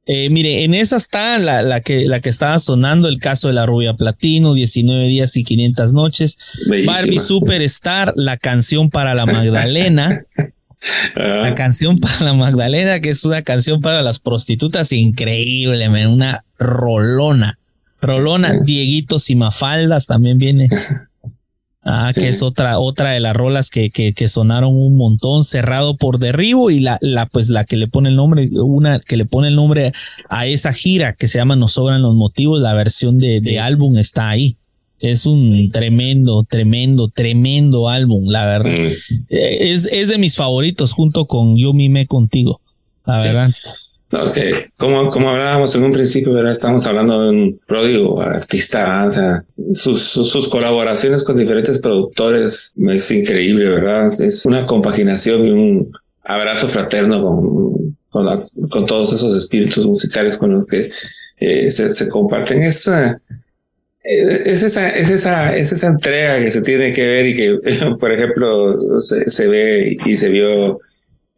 Eh, 0.06 0.30
mire, 0.30 0.64
en 0.64 0.74
esa 0.74 0.96
está 0.96 1.36
la, 1.38 1.62
la, 1.62 1.80
que, 1.80 2.06
la 2.06 2.20
que 2.20 2.28
estaba 2.28 2.58
sonando, 2.60 3.08
el 3.08 3.18
caso 3.18 3.48
de 3.48 3.54
la 3.54 3.66
rubia 3.66 3.94
platino, 3.94 4.54
19 4.54 5.08
días 5.08 5.36
y 5.36 5.42
500 5.42 5.94
noches. 5.94 6.38
Bellísima. 6.68 6.92
Barbie 6.92 7.18
Superstar, 7.18 8.12
la 8.14 8.36
canción 8.36 8.88
para 8.88 9.14
la 9.14 9.26
Magdalena. 9.26 10.24
Ah, 11.16 11.40
La 11.42 11.54
canción 11.54 11.98
para 11.98 12.20
la 12.20 12.32
Magdalena, 12.34 13.00
que 13.00 13.10
es 13.10 13.24
una 13.24 13.42
canción 13.42 13.80
para 13.80 14.02
las 14.02 14.20
prostitutas 14.20 14.92
increíble, 14.92 15.88
man, 15.88 16.08
una 16.08 16.44
rolona. 16.58 17.58
Rolona, 18.00 18.60
Dieguitos 18.62 19.30
y 19.30 19.34
Mafaldas 19.34 20.06
también 20.06 20.38
viene. 20.38 20.68
Ah, 21.88 22.12
que 22.12 22.28
es 22.28 22.42
otra, 22.42 22.80
otra 22.80 23.12
de 23.12 23.20
las 23.20 23.36
rolas 23.36 23.70
que, 23.70 23.90
que, 23.90 24.12
que 24.12 24.26
sonaron 24.26 24.74
un 24.74 24.96
montón, 24.96 25.44
cerrado 25.44 25.96
por 25.96 26.18
derribo, 26.18 26.68
y 26.68 26.80
la, 26.80 26.98
la, 27.00 27.26
pues 27.26 27.48
la 27.48 27.64
que 27.64 27.76
le 27.76 27.86
pone 27.86 28.08
el 28.08 28.16
nombre, 28.16 28.50
una 28.52 28.98
que 28.98 29.16
le 29.16 29.24
pone 29.24 29.48
el 29.48 29.54
nombre 29.54 29.92
a 30.28 30.46
esa 30.46 30.72
gira 30.72 31.12
que 31.12 31.28
se 31.28 31.38
llama 31.38 31.54
Nos 31.54 31.72
sobran 31.74 32.02
los 32.02 32.16
motivos, 32.16 32.60
la 32.60 32.74
versión 32.74 33.20
de, 33.20 33.40
de 33.40 33.60
álbum 33.60 33.98
está 33.98 34.28
ahí. 34.28 34.56
Es 34.98 35.26
un 35.26 35.70
tremendo, 35.70 36.42
tremendo, 36.42 37.08
tremendo 37.08 37.88
álbum, 37.88 38.24
la 38.26 38.46
verdad. 38.46 38.72
Eh, 39.28 39.58
es, 39.60 39.84
es 39.84 40.08
de 40.08 40.18
mis 40.18 40.34
favoritos 40.34 40.92
junto 40.92 41.26
con 41.26 41.56
Yo 41.56 41.72
Mimé 41.72 42.08
Contigo, 42.08 42.60
la 43.04 43.18
verdad. 43.18 43.50
No, 44.12 44.24
es 44.24 44.32
que, 44.34 44.70
como, 44.76 45.28
hablábamos 45.28 45.74
en 45.74 45.82
un 45.82 45.92
principio, 45.92 46.32
¿verdad? 46.32 46.52
Estamos 46.52 46.86
hablando 46.86 47.22
de 47.22 47.30
un 47.30 47.60
pródigo 47.66 48.20
artista, 48.20 49.04
o 49.04 49.10
sea, 49.10 49.44
sus, 49.74 50.00
sus, 50.00 50.48
colaboraciones 50.48 51.24
con 51.24 51.36
diferentes 51.36 51.80
productores 51.80 52.72
es 52.88 53.10
increíble, 53.10 53.68
¿verdad? 53.68 54.06
Es 54.20 54.46
una 54.46 54.64
compaginación 54.64 55.44
y 55.44 55.50
un 55.50 55.92
abrazo 56.22 56.68
fraterno 56.68 57.20
con, 57.20 57.96
con, 58.08 58.48
con 58.68 58.86
todos 58.86 59.12
esos 59.12 59.36
espíritus 59.36 59.84
musicales 59.86 60.38
con 60.38 60.52
los 60.52 60.66
que 60.68 60.90
eh, 61.38 61.70
se, 61.72 61.92
se 61.92 62.08
comparten. 62.08 62.62
Esa, 62.62 63.20
eh, 64.04 64.42
es 64.44 64.62
esa, 64.62 64.88
es 64.88 65.10
esa, 65.10 65.56
es 65.56 65.72
esa 65.72 65.88
entrega 65.88 66.38
que 66.38 66.52
se 66.52 66.62
tiene 66.62 66.92
que 66.92 67.04
ver 67.04 67.26
y 67.26 67.34
que, 67.34 67.58
por 67.98 68.12
ejemplo, 68.12 69.00
se, 69.00 69.28
se 69.28 69.48
ve 69.48 69.96
y 70.06 70.14
se 70.14 70.28
vio 70.28 70.78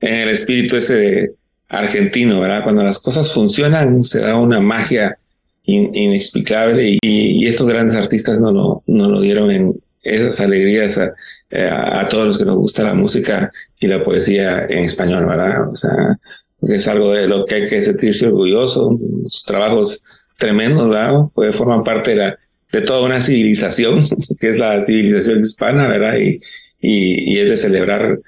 en 0.00 0.14
el 0.14 0.28
espíritu 0.28 0.76
ese 0.76 0.94
de 0.94 1.38
argentino, 1.68 2.40
¿verdad? 2.40 2.64
Cuando 2.64 2.82
las 2.82 2.98
cosas 2.98 3.32
funcionan, 3.32 4.02
se 4.02 4.20
da 4.20 4.38
una 4.38 4.60
magia 4.60 5.18
in- 5.64 5.94
inexplicable 5.94 6.98
y, 7.00 7.46
estos 7.46 7.66
grandes 7.66 7.96
artistas 7.96 8.38
no 8.40 8.52
lo, 8.52 8.82
no 8.86 9.08
lo 9.08 9.20
dieron 9.20 9.50
en 9.50 9.80
esas 10.02 10.40
alegrías 10.40 10.98
a, 10.98 12.08
todos 12.08 12.26
los 12.26 12.38
que 12.38 12.44
nos 12.44 12.56
gusta 12.56 12.82
la 12.82 12.94
música 12.94 13.52
y 13.78 13.86
la 13.86 14.02
poesía 14.02 14.64
en 14.68 14.84
español, 14.84 15.26
¿verdad? 15.26 15.68
O 15.70 15.76
sea, 15.76 16.18
es 16.62 16.88
algo 16.88 17.12
de 17.12 17.28
lo 17.28 17.44
que 17.44 17.56
hay 17.56 17.68
que 17.68 17.82
sentirse 17.82 18.26
orgulloso, 18.26 18.98
sus 19.26 19.44
trabajos 19.44 20.02
tremendos, 20.38 20.88
¿verdad? 20.88 21.14
Pues 21.34 21.54
forman 21.54 21.84
parte 21.84 22.14
de, 22.14 22.82
toda 22.82 23.02
una 23.02 23.20
civilización, 23.20 24.06
que 24.40 24.50
es 24.50 24.58
la 24.58 24.84
civilización 24.84 25.40
hispana, 25.40 25.88
¿verdad? 25.88 26.16
Y, 26.18 26.40
y 26.80 27.38
es 27.38 27.48
de 27.48 27.56
celebrar 27.56 28.18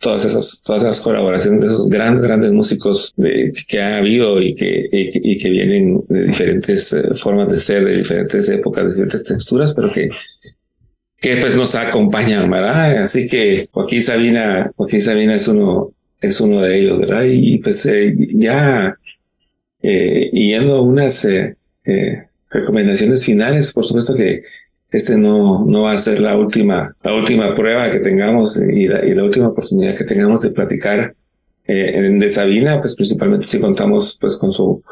todas 0.00 0.24
esas, 0.24 0.62
todas 0.64 0.82
esas 0.82 1.00
colaboraciones 1.00 1.60
de 1.60 1.66
esos 1.66 1.88
grandes, 1.88 2.22
grandes 2.24 2.52
músicos 2.52 3.12
de- 3.16 3.52
que 3.68 3.80
ha 3.80 3.98
habido 3.98 4.40
y 4.42 4.54
que, 4.54 4.88
y 4.90 5.36
que, 5.36 5.50
vienen 5.50 6.02
de 6.08 6.24
diferentes 6.24 6.92
eh, 6.92 7.14
formas 7.16 7.48
de 7.48 7.58
ser, 7.58 7.84
de 7.84 7.98
diferentes 7.98 8.48
épocas, 8.48 8.84
de 8.84 8.90
diferentes 8.90 9.24
texturas, 9.24 9.74
pero 9.74 9.92
que, 9.92 10.08
que 11.18 11.36
pues 11.36 11.54
nos 11.54 11.74
acompañan, 11.74 12.50
¿verdad? 12.50 13.02
Así 13.02 13.28
que 13.28 13.68
Joaquín 13.70 14.02
Sabina, 14.02 14.72
Joaquín 14.74 15.02
Sabina 15.02 15.34
es 15.34 15.46
uno, 15.48 15.92
es 16.20 16.40
uno 16.40 16.62
de 16.62 16.78
ellos, 16.78 16.98
¿verdad? 16.98 17.24
Y 17.26 17.58
pues 17.58 17.84
eh, 17.84 18.14
ya 18.34 18.96
eh, 19.82 20.30
yendo 20.32 20.76
a 20.76 20.80
unas 20.82 21.24
eh, 21.26 21.56
eh, 21.84 22.24
recomendaciones 22.48 23.24
finales, 23.24 23.72
por 23.72 23.84
supuesto 23.84 24.14
que 24.14 24.42
este 24.90 25.16
no, 25.16 25.64
no 25.64 25.82
va 25.82 25.92
a 25.92 25.98
ser 25.98 26.20
la 26.20 26.36
última, 26.36 26.96
la 27.02 27.14
última 27.14 27.54
prueba 27.54 27.90
que 27.90 28.00
tengamos 28.00 28.56
y 28.56 28.88
la, 28.88 29.04
y 29.04 29.14
la 29.14 29.24
última 29.24 29.48
oportunidad 29.48 29.94
que 29.94 30.04
tengamos 30.04 30.42
de 30.42 30.50
platicar 30.50 31.14
eh, 31.66 32.00
de 32.00 32.30
Sabina, 32.30 32.80
pues 32.80 32.96
principalmente 32.96 33.46
si 33.46 33.60
contamos 33.60 34.18
pues 34.20 34.36
con 34.36 34.52
su, 34.52 34.82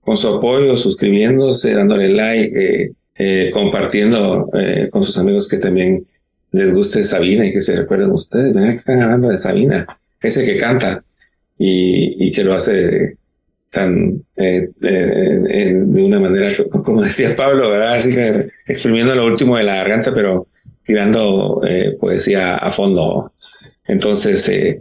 con 0.00 0.16
su 0.16 0.28
apoyo, 0.28 0.76
suscribiéndose, 0.76 1.74
dándole 1.74 2.08
like, 2.08 2.84
eh, 2.84 2.92
eh, 3.16 3.50
compartiendo 3.52 4.50
eh, 4.54 4.88
con 4.90 5.04
sus 5.04 5.18
amigos 5.18 5.48
que 5.48 5.58
también 5.58 6.06
les 6.52 6.72
guste 6.72 7.04
Sabina 7.04 7.46
y 7.46 7.52
que 7.52 7.62
se 7.62 7.76
recuerden 7.76 8.10
ustedes, 8.12 8.52
¿verdad? 8.52 8.70
que 8.70 8.76
están 8.76 9.02
hablando 9.02 9.28
de 9.28 9.38
Sabina, 9.38 9.86
ese 10.20 10.44
que 10.44 10.56
canta 10.56 11.04
y, 11.58 12.26
y 12.26 12.32
que 12.32 12.44
lo 12.44 12.54
hace 12.54 13.16
tan 13.74 14.24
eh, 14.36 14.70
eh, 14.82 15.42
en- 15.48 15.92
de 15.94 16.04
una 16.04 16.20
manera, 16.20 16.48
como 16.84 17.02
decía 17.02 17.36
Pablo, 17.36 17.70
¿verdad? 17.70 18.02
Exprimiendo 18.66 19.14
lo 19.14 19.26
último 19.26 19.56
de 19.58 19.64
la 19.64 19.76
garganta, 19.76 20.14
pero 20.14 20.46
tirando 20.84 21.60
eh, 21.66 21.96
poesía 22.00 22.56
a 22.56 22.70
fondo. 22.70 23.32
Entonces, 23.86 24.48
eh, 24.48 24.80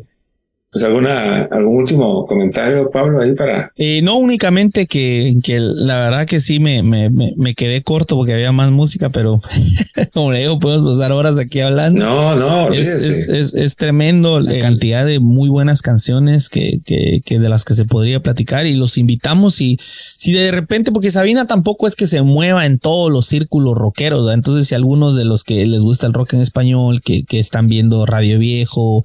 pues 0.74 0.84
alguna, 0.84 1.44
algún 1.52 1.78
último 1.78 2.26
comentario, 2.26 2.90
Pablo, 2.90 3.22
ahí 3.22 3.34
para 3.36 3.72
Eh, 3.76 4.02
no 4.02 4.18
únicamente 4.18 4.88
que, 4.88 5.38
que 5.44 5.60
la 5.60 5.98
verdad 5.98 6.26
que 6.26 6.40
sí 6.40 6.60
me, 6.60 6.82
me, 6.82 7.12
me, 7.12 7.54
quedé 7.54 7.84
corto 7.84 8.16
porque 8.16 8.34
había 8.34 8.52
más 8.52 8.72
música, 8.72 9.10
pero 9.10 9.38
como 10.14 10.32
le 10.32 10.40
digo, 10.40 10.58
podemos 10.58 10.98
pasar 10.98 11.12
horas 11.12 11.38
aquí 11.38 11.60
hablando. 11.60 12.04
No, 12.04 12.36
no, 12.36 12.74
es, 12.74 12.88
es, 12.88 13.30
es, 13.30 13.54
es 13.54 13.76
tremendo 13.76 14.40
la 14.40 14.58
cantidad 14.58 15.06
de 15.06 15.20
muy 15.20 15.48
buenas 15.48 15.84
canciones 15.84 16.50
que, 16.50 16.80
que, 16.84 17.22
que 17.24 17.38
de 17.38 17.50
las 17.50 17.66
que 17.66 17.76
se 17.76 17.86
podría 17.86 18.20
platicar 18.22 18.66
y 18.66 18.74
los 18.74 18.98
invitamos 18.98 19.62
y 19.62 19.78
si 20.18 20.34
de 20.34 20.52
repente, 20.52 20.92
porque 20.92 21.12
Sabina 21.12 21.46
tampoco 21.46 21.88
es 21.88 21.96
que 21.96 22.08
se 22.08 22.24
mueva 22.24 22.66
en 22.66 22.80
todos 22.80 23.12
los 23.12 23.28
círculos 23.28 23.78
rockeros, 23.78 24.22
¿verdad? 24.22 24.34
entonces 24.34 24.68
si 24.68 24.74
algunos 24.74 25.16
de 25.16 25.26
los 25.26 25.44
que 25.44 25.64
les 25.68 25.84
gusta 25.84 26.08
el 26.08 26.14
rock 26.14 26.34
en 26.34 26.42
español, 26.42 27.02
que, 27.04 27.26
que 27.26 27.38
están 27.38 27.68
viendo 27.68 28.08
Radio 28.08 28.40
Viejo, 28.40 29.04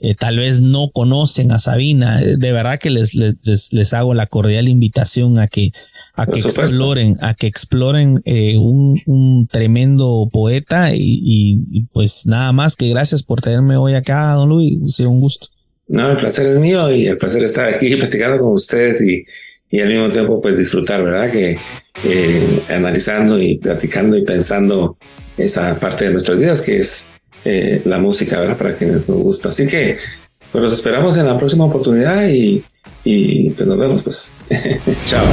eh, 0.00 0.14
tal 0.14 0.36
vez 0.38 0.60
no 0.60 0.90
conocen 0.92 1.50
a 1.52 1.58
Sabina, 1.58 2.22
eh, 2.22 2.36
de 2.38 2.52
verdad 2.52 2.78
que 2.78 2.90
les, 2.90 3.14
les, 3.14 3.72
les, 3.72 3.94
hago 3.94 4.14
la 4.14 4.26
cordial 4.26 4.68
invitación 4.68 5.38
a 5.38 5.48
que, 5.48 5.72
a 6.14 6.26
que 6.26 6.40
exploren, 6.40 7.16
a 7.20 7.34
que 7.34 7.46
exploren 7.48 8.20
eh, 8.24 8.56
un, 8.58 9.00
un 9.06 9.46
tremendo 9.48 10.28
poeta 10.32 10.94
y, 10.94 11.00
y- 11.22 11.58
y, 11.70 11.82
pues 11.92 12.26
nada 12.26 12.52
más 12.52 12.76
que 12.76 12.88
gracias 12.88 13.22
por 13.22 13.40
tenerme 13.40 13.76
hoy 13.76 13.94
acá, 13.94 14.32
don 14.34 14.48
Luis, 14.50 14.78
ha 14.84 14.88
sido 14.88 15.10
un 15.10 15.20
gusto. 15.20 15.48
No, 15.88 16.10
el 16.10 16.16
placer 16.18 16.46
es 16.46 16.58
mío 16.60 16.92
y 16.94 17.06
el 17.06 17.16
placer 17.16 17.42
estar 17.44 17.66
aquí 17.66 17.96
platicando 17.96 18.38
con 18.42 18.52
ustedes 18.52 19.00
y, 19.02 19.24
y 19.70 19.80
al 19.80 19.88
mismo 19.88 20.10
tiempo 20.10 20.40
pues 20.40 20.56
disfrutar, 20.56 21.02
¿verdad? 21.02 21.30
Que 21.32 21.56
eh, 22.04 22.62
analizando 22.68 23.40
y 23.40 23.58
platicando 23.58 24.16
y 24.16 24.24
pensando 24.24 24.96
esa 25.36 25.78
parte 25.78 26.04
de 26.04 26.10
nuestras 26.12 26.38
vidas 26.38 26.60
que 26.60 26.76
es 26.76 27.08
eh, 27.44 27.82
la 27.84 27.98
música, 27.98 28.40
¿verdad? 28.40 28.56
Para 28.56 28.74
quienes 28.74 29.08
nos 29.08 29.18
gusta. 29.18 29.48
Así 29.50 29.66
que 29.66 29.96
pues 30.50 30.64
los 30.64 30.72
esperamos 30.72 31.16
en 31.16 31.26
la 31.26 31.38
próxima 31.38 31.66
oportunidad 31.66 32.28
y, 32.28 32.62
y 33.04 33.50
pues 33.50 33.66
nos 33.68 33.78
vemos 33.78 34.02
pues. 34.02 34.32
Chao. 35.06 35.24